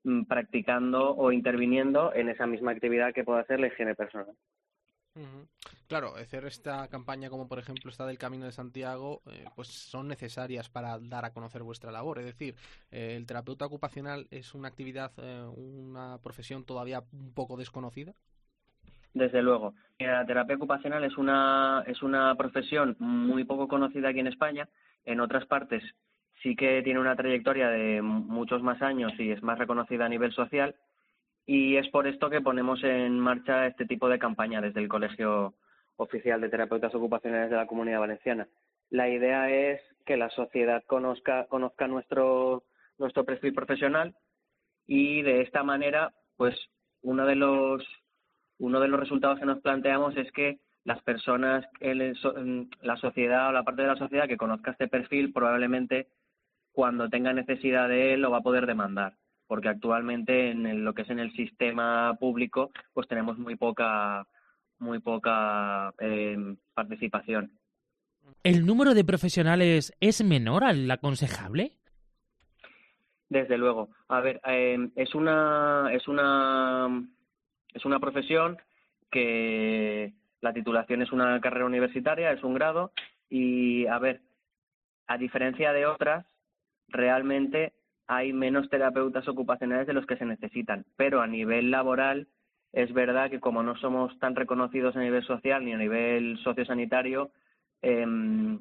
mm, 0.04 0.24
practicando 0.24 1.14
o 1.14 1.32
interviniendo 1.32 2.14
en 2.14 2.28
esa 2.28 2.46
misma 2.46 2.72
actividad 2.72 3.12
que 3.12 3.24
puede 3.24 3.40
hacer 3.40 3.60
la 3.60 3.68
higiene 3.68 3.94
personal. 3.94 4.34
Claro, 5.86 6.16
hacer 6.16 6.44
esta 6.44 6.88
campaña 6.88 7.30
como 7.30 7.46
por 7.46 7.58
ejemplo 7.58 7.90
esta 7.90 8.06
del 8.06 8.18
Camino 8.18 8.46
de 8.46 8.52
Santiago, 8.52 9.22
eh, 9.26 9.44
pues 9.54 9.68
son 9.68 10.08
necesarias 10.08 10.68
para 10.68 10.98
dar 10.98 11.24
a 11.24 11.32
conocer 11.32 11.62
vuestra 11.62 11.92
labor. 11.92 12.18
Es 12.18 12.26
decir, 12.26 12.56
eh, 12.90 13.14
el 13.16 13.26
terapeuta 13.26 13.66
ocupacional 13.66 14.26
es 14.30 14.54
una 14.54 14.68
actividad, 14.68 15.12
eh, 15.18 15.44
una 15.56 16.18
profesión 16.22 16.64
todavía 16.64 17.02
un 17.12 17.32
poco 17.32 17.56
desconocida. 17.56 18.12
Desde 19.12 19.42
luego. 19.42 19.74
Mira, 20.00 20.20
La 20.20 20.26
terapia 20.26 20.56
ocupacional 20.56 21.04
es 21.04 21.16
una, 21.16 21.84
es 21.86 22.02
una 22.02 22.34
profesión 22.34 22.96
muy 22.98 23.44
poco 23.44 23.68
conocida 23.68 24.08
aquí 24.08 24.18
en 24.18 24.26
España. 24.26 24.68
En 25.04 25.20
otras 25.20 25.46
partes 25.46 25.84
sí 26.42 26.56
que 26.56 26.82
tiene 26.82 26.98
una 26.98 27.14
trayectoria 27.14 27.68
de 27.68 28.02
muchos 28.02 28.62
más 28.62 28.82
años 28.82 29.12
y 29.18 29.30
es 29.30 29.42
más 29.42 29.58
reconocida 29.58 30.06
a 30.06 30.08
nivel 30.08 30.32
social. 30.32 30.74
Y 31.46 31.76
es 31.76 31.88
por 31.88 32.06
esto 32.06 32.30
que 32.30 32.40
ponemos 32.40 32.82
en 32.84 33.18
marcha 33.18 33.66
este 33.66 33.84
tipo 33.86 34.08
de 34.08 34.18
campaña 34.18 34.60
desde 34.60 34.80
el 34.80 34.88
Colegio 34.88 35.54
Oficial 35.96 36.40
de 36.40 36.48
Terapeutas 36.48 36.94
Ocupacionales 36.94 37.50
de 37.50 37.56
la 37.56 37.66
Comunidad 37.66 38.00
Valenciana. 38.00 38.48
La 38.90 39.08
idea 39.08 39.50
es 39.50 39.80
que 40.06 40.16
la 40.16 40.30
sociedad 40.30 40.82
conozca, 40.86 41.46
conozca 41.46 41.86
nuestro, 41.86 42.64
nuestro 42.98 43.24
perfil 43.24 43.52
profesional 43.54 44.14
y 44.86 45.22
de 45.22 45.42
esta 45.42 45.62
manera, 45.62 46.12
pues 46.36 46.54
uno 47.02 47.26
de 47.26 47.36
los 47.36 47.84
uno 48.58 48.78
de 48.78 48.86
los 48.88 49.00
resultados 49.00 49.40
que 49.40 49.46
nos 49.46 49.60
planteamos 49.60 50.16
es 50.16 50.30
que 50.30 50.60
las 50.84 51.02
personas, 51.02 51.66
el- 51.80 52.00
en 52.36 52.70
la 52.82 52.96
sociedad 52.96 53.48
o 53.48 53.52
la 53.52 53.64
parte 53.64 53.82
de 53.82 53.88
la 53.88 53.96
sociedad 53.96 54.28
que 54.28 54.36
conozca 54.36 54.70
este 54.70 54.86
perfil 54.86 55.32
probablemente 55.32 56.06
cuando 56.72 57.08
tenga 57.08 57.32
necesidad 57.32 57.88
de 57.88 58.14
él 58.14 58.22
lo 58.22 58.30
va 58.30 58.38
a 58.38 58.42
poder 58.42 58.66
demandar, 58.66 59.14
porque 59.46 59.68
actualmente 59.68 60.50
en 60.50 60.66
el- 60.66 60.84
lo 60.84 60.94
que 60.94 61.02
es 61.02 61.10
en 61.10 61.18
el 61.18 61.32
sistema 61.32 62.16
público 62.18 62.70
pues 62.92 63.06
tenemos 63.08 63.38
muy 63.38 63.56
poca 63.56 64.26
muy 64.78 64.98
poca 64.98 65.94
eh, 66.00 66.36
participación. 66.74 67.52
¿El 68.42 68.66
número 68.66 68.94
de 68.94 69.04
profesionales 69.04 69.92
es 70.00 70.24
menor 70.24 70.64
al 70.64 70.90
aconsejable? 70.90 71.72
Desde 73.28 73.58
luego. 73.58 73.88
A 74.08 74.20
ver, 74.20 74.40
eh, 74.46 74.90
es 74.96 75.14
una 75.14 75.88
es 75.92 76.06
una 76.08 76.88
es 77.72 77.84
una 77.84 77.98
profesión 78.00 78.58
que 79.10 80.12
la 80.40 80.52
titulación 80.52 81.02
es 81.02 81.12
una 81.12 81.40
carrera 81.40 81.66
universitaria, 81.66 82.32
es 82.32 82.42
un 82.42 82.54
grado 82.54 82.92
y 83.30 83.86
a 83.86 83.98
ver, 83.98 84.20
a 85.06 85.16
diferencia 85.18 85.72
de 85.72 85.86
otras, 85.86 86.26
realmente 86.88 87.72
hay 88.06 88.32
menos 88.32 88.68
terapeutas 88.68 89.26
ocupacionales 89.28 89.86
de 89.86 89.92
los 89.92 90.06
que 90.06 90.16
se 90.16 90.24
necesitan, 90.24 90.84
pero 90.96 91.20
a 91.20 91.26
nivel 91.26 91.70
laboral 91.70 92.28
es 92.72 92.92
verdad 92.92 93.30
que 93.30 93.40
como 93.40 93.62
no 93.62 93.76
somos 93.76 94.18
tan 94.18 94.34
reconocidos 94.34 94.96
a 94.96 95.00
nivel 95.00 95.24
social 95.24 95.64
ni 95.64 95.72
a 95.72 95.78
nivel 95.78 96.38
sociosanitario, 96.42 97.30
em, 97.82 98.58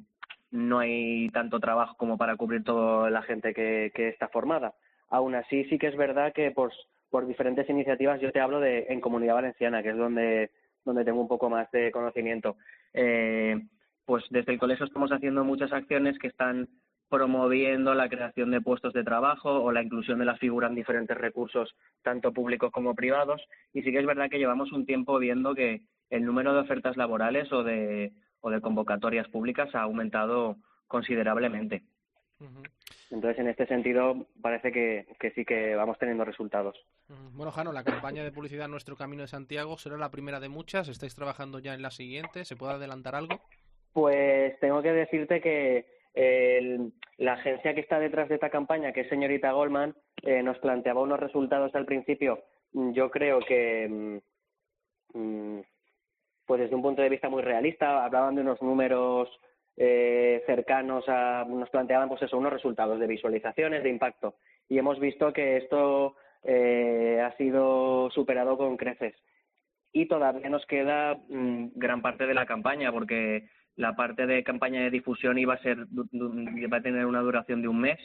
no 0.50 0.78
hay 0.78 1.28
tanto 1.30 1.58
trabajo 1.58 1.96
como 1.96 2.16
para 2.16 2.36
cubrir 2.36 2.62
toda 2.62 3.10
la 3.10 3.22
gente 3.22 3.52
que, 3.52 3.90
que 3.94 4.08
está 4.08 4.28
formada. 4.28 4.74
Aún 5.08 5.34
así, 5.34 5.64
sí 5.64 5.78
que 5.78 5.88
es 5.88 5.96
verdad 5.96 6.32
que 6.32 6.52
por, 6.52 6.72
por 7.10 7.26
diferentes 7.26 7.68
iniciativas, 7.68 8.20
yo 8.20 8.30
te 8.30 8.40
hablo 8.40 8.60
de 8.60 8.86
en 8.88 9.00
Comunidad 9.00 9.34
Valenciana, 9.34 9.82
que 9.82 9.90
es 9.90 9.96
donde, 9.96 10.50
donde 10.84 11.04
tengo 11.04 11.20
un 11.20 11.28
poco 11.28 11.50
más 11.50 11.70
de 11.72 11.90
conocimiento. 11.90 12.56
Eh, 12.92 13.60
pues 14.06 14.24
desde 14.30 14.52
el 14.52 14.58
colegio 14.58 14.86
estamos 14.86 15.10
haciendo 15.10 15.44
muchas 15.44 15.72
acciones 15.72 16.18
que 16.18 16.28
están 16.28 16.68
promoviendo 17.14 17.94
la 17.94 18.08
creación 18.08 18.50
de 18.50 18.60
puestos 18.60 18.92
de 18.92 19.04
trabajo 19.04 19.62
o 19.62 19.70
la 19.70 19.84
inclusión 19.84 20.18
de 20.18 20.24
la 20.24 20.36
figura 20.36 20.66
en 20.66 20.74
diferentes 20.74 21.16
recursos, 21.16 21.72
tanto 22.02 22.32
públicos 22.32 22.72
como 22.72 22.96
privados. 22.96 23.40
Y 23.72 23.82
sí 23.82 23.92
que 23.92 24.00
es 24.00 24.06
verdad 24.06 24.28
que 24.28 24.38
llevamos 24.38 24.72
un 24.72 24.84
tiempo 24.84 25.20
viendo 25.20 25.54
que 25.54 25.82
el 26.10 26.24
número 26.24 26.52
de 26.52 26.62
ofertas 26.62 26.96
laborales 26.96 27.52
o 27.52 27.62
de, 27.62 28.12
o 28.40 28.50
de 28.50 28.60
convocatorias 28.60 29.28
públicas 29.28 29.72
ha 29.76 29.82
aumentado 29.82 30.56
considerablemente. 30.88 31.84
Entonces, 33.12 33.38
en 33.38 33.48
este 33.48 33.66
sentido, 33.68 34.26
parece 34.42 34.72
que, 34.72 35.06
que 35.20 35.30
sí 35.30 35.44
que 35.44 35.76
vamos 35.76 35.96
teniendo 35.98 36.24
resultados. 36.24 36.76
Bueno, 37.34 37.52
Jano, 37.52 37.72
la 37.72 37.84
campaña 37.84 38.24
de 38.24 38.32
publicidad 38.32 38.66
Nuestro 38.66 38.96
Camino 38.96 39.22
de 39.22 39.28
Santiago 39.28 39.78
será 39.78 39.96
la 39.96 40.10
primera 40.10 40.40
de 40.40 40.48
muchas. 40.48 40.88
¿Estáis 40.88 41.14
trabajando 41.14 41.60
ya 41.60 41.74
en 41.74 41.82
la 41.82 41.92
siguiente? 41.92 42.44
¿Se 42.44 42.56
puede 42.56 42.72
adelantar 42.72 43.14
algo? 43.14 43.40
Pues 43.92 44.58
tengo 44.58 44.82
que 44.82 44.92
decirte 44.92 45.40
que 45.40 45.94
el- 46.14 46.92
la 47.18 47.34
agencia 47.34 47.74
que 47.74 47.80
está 47.80 47.98
detrás 47.98 48.28
de 48.28 48.36
esta 48.36 48.50
campaña, 48.50 48.92
que 48.92 49.02
es 49.02 49.08
señorita 49.08 49.52
Goldman, 49.52 49.94
eh, 50.22 50.42
nos 50.42 50.58
planteaba 50.58 51.02
unos 51.02 51.20
resultados 51.20 51.74
al 51.74 51.84
principio. 51.84 52.44
Mm, 52.72 52.92
Yo 52.92 53.10
creo 53.10 53.40
que, 53.40 54.20
mm, 55.14 55.18
mm, 55.18 55.60
pues 56.46 56.60
desde 56.60 56.74
un 56.74 56.82
punto 56.82 57.02
de 57.02 57.08
vista 57.08 57.28
muy 57.28 57.42
realista, 57.42 58.04
hablaban 58.04 58.34
de 58.34 58.42
unos 58.42 58.60
números 58.62 59.28
eh, 59.76 60.44
cercanos 60.46 61.04
a, 61.08 61.44
nos 61.48 61.68
planteaban 61.68 62.08
pues 62.08 62.22
eso, 62.22 62.38
unos 62.38 62.52
resultados 62.52 63.00
de 63.00 63.08
visualizaciones, 63.08 63.82
de 63.82 63.90
impacto. 63.90 64.36
Y 64.68 64.78
hemos 64.78 65.00
visto 65.00 65.32
que 65.32 65.56
esto 65.56 66.14
eh, 66.44 67.20
ha 67.20 67.36
sido 67.36 68.08
superado 68.10 68.56
con 68.56 68.76
creces. 68.76 69.16
Y 69.92 70.06
todavía 70.06 70.48
nos 70.48 70.64
queda 70.66 71.18
gran 71.28 72.02
parte 72.02 72.24
de 72.26 72.34
la 72.34 72.46
campaña, 72.46 72.92
porque 72.92 73.48
la 73.76 73.96
parte 73.96 74.26
de 74.26 74.44
campaña 74.44 74.82
de 74.82 74.90
difusión 74.90 75.38
iba 75.38 75.54
a 75.54 75.62
ser 75.62 75.86
va 75.86 76.76
a 76.76 76.82
tener 76.82 77.06
una 77.06 77.20
duración 77.20 77.62
de 77.62 77.68
un 77.68 77.80
mes 77.80 77.98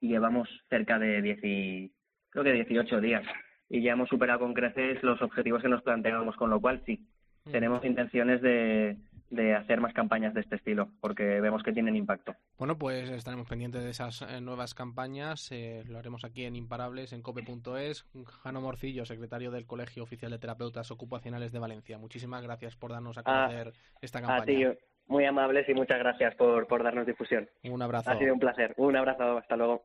y 0.00 0.08
llevamos 0.08 0.48
cerca 0.68 0.98
de 0.98 1.22
10 1.22 1.38
y- 1.42 1.92
creo 2.30 2.44
que 2.44 2.52
18 2.52 3.00
días 3.00 3.24
y 3.68 3.82
ya 3.82 3.92
hemos 3.92 4.08
superado 4.08 4.40
con 4.40 4.52
creces 4.54 5.02
los 5.02 5.20
objetivos 5.22 5.62
que 5.62 5.68
nos 5.68 5.82
planteábamos 5.82 6.36
con 6.36 6.50
lo 6.50 6.60
cual 6.60 6.82
sí 6.84 7.06
tenemos 7.50 7.84
intenciones 7.84 8.40
de, 8.40 8.96
de 9.30 9.54
hacer 9.54 9.78
más 9.80 9.92
campañas 9.92 10.32
de 10.34 10.40
este 10.40 10.56
estilo 10.56 10.88
porque 11.00 11.40
vemos 11.40 11.62
que 11.62 11.72
tienen 11.72 11.94
impacto 11.94 12.34
Bueno, 12.58 12.78
pues 12.78 13.08
estaremos 13.10 13.46
pendientes 13.48 13.82
de 13.84 13.90
esas 13.90 14.22
eh, 14.22 14.40
nuevas 14.40 14.72
campañas. 14.74 15.52
eh, 15.52 15.84
lo 15.86 15.98
haremos 15.98 16.24
aquí 16.24 16.44
en 16.44 16.56
Imparables, 16.56 17.12
en 17.12 17.20
cope.es. 17.22 18.06
Jano 18.42 18.60
Morcillo, 18.62 19.04
secretario 19.04 19.50
del 19.50 19.66
Colegio 19.66 20.02
Oficial 20.04 20.30
de 20.32 20.38
Terapeutas 20.38 20.90
Ocupacionales 20.90 21.52
de 21.52 21.58
Valencia. 21.58 21.98
Muchísimas 21.98 22.42
gracias 22.42 22.76
por 22.76 22.92
darnos 22.92 23.18
a 23.18 23.22
Ah, 23.26 23.46
conocer 23.48 23.72
esta 24.00 24.20
a 24.20 24.22
campaña. 24.22 24.44
ti 24.46 24.78
muy 25.06 25.24
amables 25.26 25.68
y 25.68 25.74
muchas 25.74 25.98
gracias 25.98 26.34
por, 26.36 26.66
por 26.66 26.82
darnos 26.82 27.06
difusión 27.06 27.48
Un 27.64 27.82
abrazo. 27.82 28.10
ha 28.10 28.18
sido 28.18 28.32
un 28.34 28.40
placer 28.40 28.74
un 28.76 28.96
abrazo 28.96 29.38
hasta 29.38 29.56
luego 29.56 29.84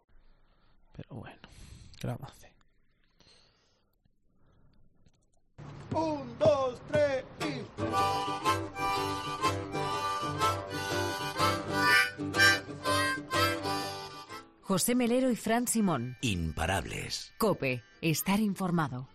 Pero 0.95 1.15
bueno, 1.15 1.37
¿qué 1.99 2.07
le 2.07 2.13
vamos 2.13 2.29
a 2.29 2.33
hacer? 2.33 2.49
Un, 5.93 6.37
dos, 6.39 6.81
tres 6.87 7.25
y... 7.41 8.69
José 14.61 14.93
Melero 14.93 15.31
y 15.31 15.35
Fran 15.35 15.67
Simón. 15.67 16.17
Imparables. 16.21 17.33
Cope, 17.37 17.81
estar 18.01 18.39
informado. 18.39 19.07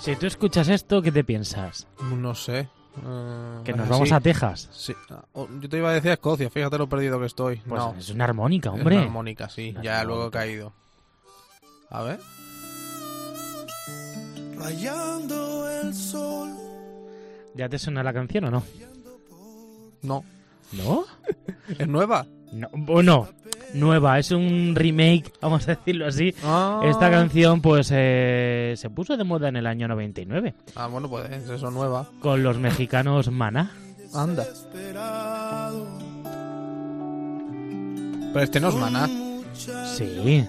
Si 0.00 0.16
tú 0.16 0.26
escuchas 0.26 0.68
esto, 0.68 1.00
¿qué 1.00 1.12
te 1.12 1.22
piensas? 1.22 1.86
No 2.02 2.34
sé. 2.34 2.68
Eh, 2.96 3.60
Que 3.64 3.72
nos 3.72 3.88
vamos 3.88 4.12
a 4.12 4.20
Texas. 4.20 4.68
Sí. 4.72 4.94
Ah, 5.10 5.24
oh, 5.32 5.48
Yo 5.60 5.68
te 5.68 5.78
iba 5.78 5.90
a 5.90 5.94
decir 5.94 6.10
a 6.10 6.14
Escocia, 6.14 6.50
fíjate 6.50 6.78
lo 6.78 6.88
perdido 6.88 7.18
que 7.20 7.26
estoy. 7.26 7.56
Pues 7.56 7.80
no, 7.80 7.94
es 7.98 8.10
una 8.10 8.24
armónica, 8.24 8.70
es 8.70 8.74
hombre. 8.74 8.96
una 8.96 9.04
armónica, 9.04 9.48
sí. 9.48 9.70
Una 9.70 9.82
ya 9.82 10.04
luego 10.04 10.28
he 10.28 10.30
caído. 10.30 10.72
A 11.90 12.02
ver. 12.02 12.20
Rayando 14.56 15.68
el 15.70 15.94
sol. 15.94 16.50
¿Ya 17.54 17.68
te 17.68 17.78
suena 17.78 18.02
la 18.02 18.12
canción 18.12 18.44
o 18.44 18.50
no? 18.50 18.62
No. 20.02 20.24
¿No? 20.72 21.04
¿Es 21.78 21.86
nueva? 21.88 22.26
No, 22.52 22.68
bueno, 22.72 23.28
nueva, 23.74 24.18
es 24.18 24.30
un 24.30 24.74
remake, 24.74 25.24
vamos 25.40 25.66
a 25.68 25.72
decirlo 25.76 26.06
así. 26.06 26.34
Ah. 26.44 26.80
Esta 26.84 27.10
canción, 27.10 27.60
pues, 27.60 27.90
eh, 27.92 28.74
se 28.76 28.90
puso 28.90 29.16
de 29.16 29.24
moda 29.24 29.48
en 29.48 29.56
el 29.56 29.66
año 29.66 29.88
99 29.88 30.54
Ah, 30.76 30.86
bueno, 30.86 31.08
pues 31.08 31.30
es 31.30 31.48
eso, 31.48 31.70
nueva. 31.70 32.06
con 32.20 32.42
los 32.42 32.58
mexicanos 32.58 33.30
Mana. 33.30 33.70
Anda. 34.14 34.44
Pero 38.32 38.44
este 38.44 38.60
no 38.60 38.68
es 38.68 38.74
maná. 38.74 39.08
Sí, 39.54 40.46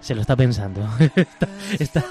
se 0.00 0.14
lo 0.14 0.20
está 0.22 0.36
pensando. 0.36 0.80
Está- 1.16 1.48
está- 1.78 2.04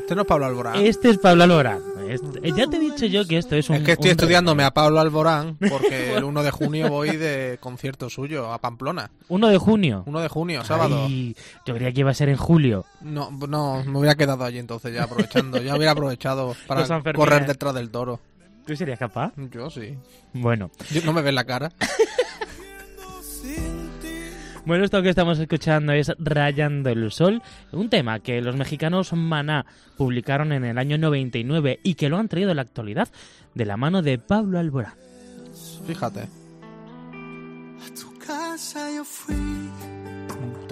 Este 0.00 0.14
no 0.16 0.22
es 0.22 0.26
Pablo 0.26 0.46
Alborán. 0.46 0.76
Este 0.84 1.10
es 1.10 1.18
Pablo 1.18 1.44
Alborán. 1.44 1.80
Este- 2.08 2.52
ya 2.52 2.66
te 2.66 2.76
he 2.76 2.80
dicho 2.80 3.06
yo 3.06 3.26
que 3.26 3.38
esto 3.38 3.56
es 3.56 3.68
un. 3.70 3.76
Es 3.76 3.82
que 3.82 3.92
estoy 3.92 4.10
un 4.10 4.16
estudiándome 4.18 4.64
a 4.64 4.72
Pablo 4.72 5.00
Alborán 5.00 5.56
porque 5.68 6.14
el 6.16 6.24
1 6.24 6.42
de 6.42 6.50
junio 6.50 6.88
voy 6.88 7.16
de 7.16 7.58
concierto 7.60 8.08
suyo 8.10 8.52
a 8.52 8.58
Pamplona. 8.58 9.10
1 9.28 9.48
de 9.48 9.58
junio. 9.58 10.02
1 10.06 10.20
de 10.20 10.28
junio, 10.28 10.64
sábado. 10.64 11.04
Ay, 11.06 11.36
yo 11.66 11.74
creía 11.74 11.92
que 11.92 12.00
iba 12.00 12.10
a 12.10 12.14
ser 12.14 12.28
en 12.28 12.36
julio. 12.36 12.84
No, 13.00 13.30
no, 13.48 13.82
me 13.84 13.98
hubiera 13.98 14.14
quedado 14.14 14.44
allí 14.44 14.58
entonces 14.58 14.94
ya 14.94 15.04
aprovechando. 15.04 15.58
Ya 15.62 15.74
hubiera 15.76 15.92
aprovechado 15.92 16.54
para 16.66 16.86
correr 17.14 17.46
detrás 17.46 17.74
del 17.74 17.90
toro. 17.90 18.20
¿Tú 18.66 18.76
serías 18.76 18.98
capaz? 18.98 19.32
Yo 19.50 19.68
sí. 19.70 19.96
Bueno. 20.32 20.70
Yo- 20.92 21.02
no 21.04 21.12
me 21.12 21.20
ves 21.22 21.34
la 21.34 21.44
cara. 21.44 21.72
Bueno, 24.64 24.84
esto 24.84 25.02
que 25.02 25.08
estamos 25.08 25.40
escuchando 25.40 25.92
es 25.92 26.12
Rayando 26.20 26.90
el 26.90 27.10
Sol, 27.10 27.42
un 27.72 27.90
tema 27.90 28.20
que 28.20 28.40
los 28.40 28.54
mexicanos 28.54 29.12
Maná 29.12 29.66
publicaron 29.96 30.52
en 30.52 30.64
el 30.64 30.78
año 30.78 30.98
99 30.98 31.80
y 31.82 31.94
que 31.94 32.08
lo 32.08 32.16
han 32.16 32.28
traído 32.28 32.50
en 32.50 32.56
la 32.56 32.62
actualidad 32.62 33.08
de 33.54 33.66
la 33.66 33.76
mano 33.76 34.02
de 34.02 34.18
Pablo 34.18 34.60
Alborán. 34.60 34.94
Fíjate. 35.84 36.28
Tu 38.00 38.18
casa 38.24 38.88
yo 38.94 39.04
fui. 39.04 39.34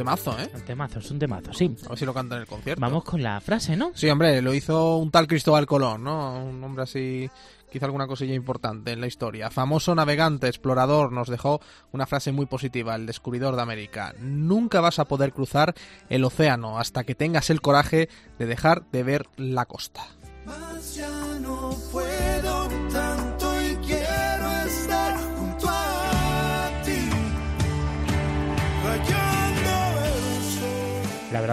Un 0.00 0.06
temazo, 0.06 0.38
¿eh? 0.38 0.50
Un 0.54 0.60
temazo, 0.62 0.98
es 0.98 1.10
un 1.10 1.18
temazo, 1.18 1.52
sí. 1.52 1.76
A 1.84 1.90
ver 1.90 1.98
si 1.98 2.06
lo 2.06 2.14
canta 2.14 2.34
en 2.36 2.40
el 2.40 2.46
concierto. 2.46 2.80
Vamos 2.80 3.04
con 3.04 3.22
la 3.22 3.38
frase, 3.42 3.76
¿no? 3.76 3.92
Sí, 3.94 4.08
hombre, 4.08 4.40
lo 4.40 4.54
hizo 4.54 4.96
un 4.96 5.10
tal 5.10 5.26
Cristóbal 5.26 5.66
Colón, 5.66 6.04
¿no? 6.04 6.42
Un 6.42 6.64
hombre 6.64 6.84
así, 6.84 7.28
quizá 7.70 7.84
alguna 7.84 8.06
cosilla 8.06 8.32
importante 8.32 8.92
en 8.92 9.02
la 9.02 9.06
historia. 9.06 9.50
Famoso 9.50 9.94
navegante, 9.94 10.48
explorador, 10.48 11.12
nos 11.12 11.28
dejó 11.28 11.60
una 11.92 12.06
frase 12.06 12.32
muy 12.32 12.46
positiva, 12.46 12.94
el 12.94 13.04
descubridor 13.04 13.56
de 13.56 13.62
América. 13.62 14.14
Nunca 14.18 14.80
vas 14.80 14.98
a 14.98 15.04
poder 15.04 15.34
cruzar 15.34 15.74
el 16.08 16.24
océano 16.24 16.78
hasta 16.78 17.04
que 17.04 17.14
tengas 17.14 17.50
el 17.50 17.60
coraje 17.60 18.08
de 18.38 18.46
dejar 18.46 18.86
de 18.92 19.02
ver 19.02 19.28
la 19.36 19.66
costa. 19.66 20.06
Mas 20.46 20.94
ya 20.94 21.10
no 21.40 21.76
puedo 21.92 22.09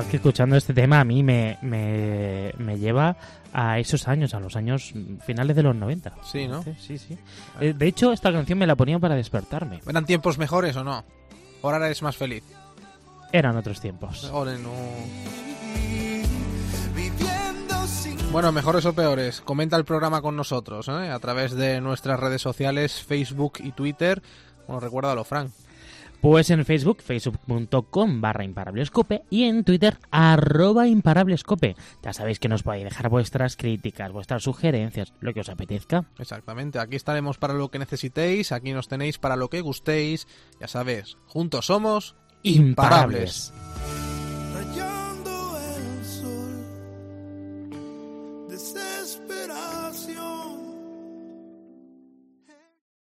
verdad 0.07 0.11
que 0.11 0.17
escuchando 0.17 0.55
este 0.55 0.73
tema 0.73 0.99
a 0.99 1.03
mí 1.03 1.23
me, 1.23 1.57
me, 1.61 2.53
me 2.57 2.77
lleva 2.77 3.15
a 3.53 3.79
esos 3.79 4.07
años, 4.07 4.33
a 4.33 4.39
los 4.39 4.55
años 4.55 4.93
finales 5.25 5.55
de 5.55 5.63
los 5.63 5.75
90. 5.75 6.13
Sí, 6.23 6.47
¿no? 6.47 6.63
Sí, 6.63 6.97
sí. 6.97 7.17
Eh, 7.59 7.73
De 7.73 7.87
hecho, 7.87 8.11
esta 8.11 8.31
canción 8.31 8.59
me 8.59 8.67
la 8.67 8.75
ponía 8.75 8.99
para 8.99 9.15
despertarme. 9.15 9.81
¿Eran 9.87 10.05
tiempos 10.05 10.37
mejores 10.37 10.75
o 10.75 10.83
no? 10.83 11.03
Ahora 11.63 11.85
eres 11.85 12.01
más 12.01 12.15
feliz. 12.15 12.43
Eran 13.31 13.57
otros 13.57 13.81
tiempos. 13.81 14.25
Ahora 14.25 14.53
no. 14.57 14.71
Bueno, 18.31 18.51
mejores 18.51 18.85
o 18.85 18.93
peores, 18.93 19.41
comenta 19.41 19.77
el 19.77 19.85
programa 19.85 20.21
con 20.21 20.35
nosotros, 20.35 20.87
¿eh? 20.89 21.09
A 21.09 21.19
través 21.19 21.53
de 21.53 21.79
nuestras 21.81 22.19
redes 22.19 22.41
sociales, 22.41 23.01
Facebook 23.03 23.53
y 23.63 23.71
Twitter. 23.71 24.21
Bueno, 24.67 24.81
recuérdalo, 24.81 25.23
Frank. 25.23 25.49
Pues 26.21 26.49
en 26.49 26.65
Facebook, 26.65 27.01
facebook.com 27.01 28.21
barra 28.21 28.43
imparablescope 28.43 29.23
y 29.29 29.43
en 29.43 29.63
Twitter, 29.63 29.97
arroba 30.11 30.87
imparablescope. 30.87 31.75
Ya 32.03 32.11
sabéis 32.13 32.39
que 32.39 32.49
nos 32.49 32.63
podéis 32.63 32.85
dejar 32.85 33.09
vuestras 33.09 33.55
críticas, 33.55 34.11
vuestras 34.11 34.43
sugerencias, 34.43 35.13
lo 35.19 35.33
que 35.33 35.41
os 35.41 35.49
apetezca. 35.49 36.05
Exactamente, 36.17 36.79
aquí 36.79 36.95
estaremos 36.95 37.37
para 37.37 37.53
lo 37.53 37.69
que 37.69 37.79
necesitéis, 37.79 38.51
aquí 38.51 38.73
nos 38.73 38.87
tenéis 38.87 39.19
para 39.19 39.35
lo 39.35 39.49
que 39.49 39.61
gustéis. 39.61 40.27
Ya 40.59 40.67
sabéis, 40.67 41.17
juntos 41.27 41.67
somos 41.67 42.15
Imparables. 42.43 43.53
imparables. 43.53 44.26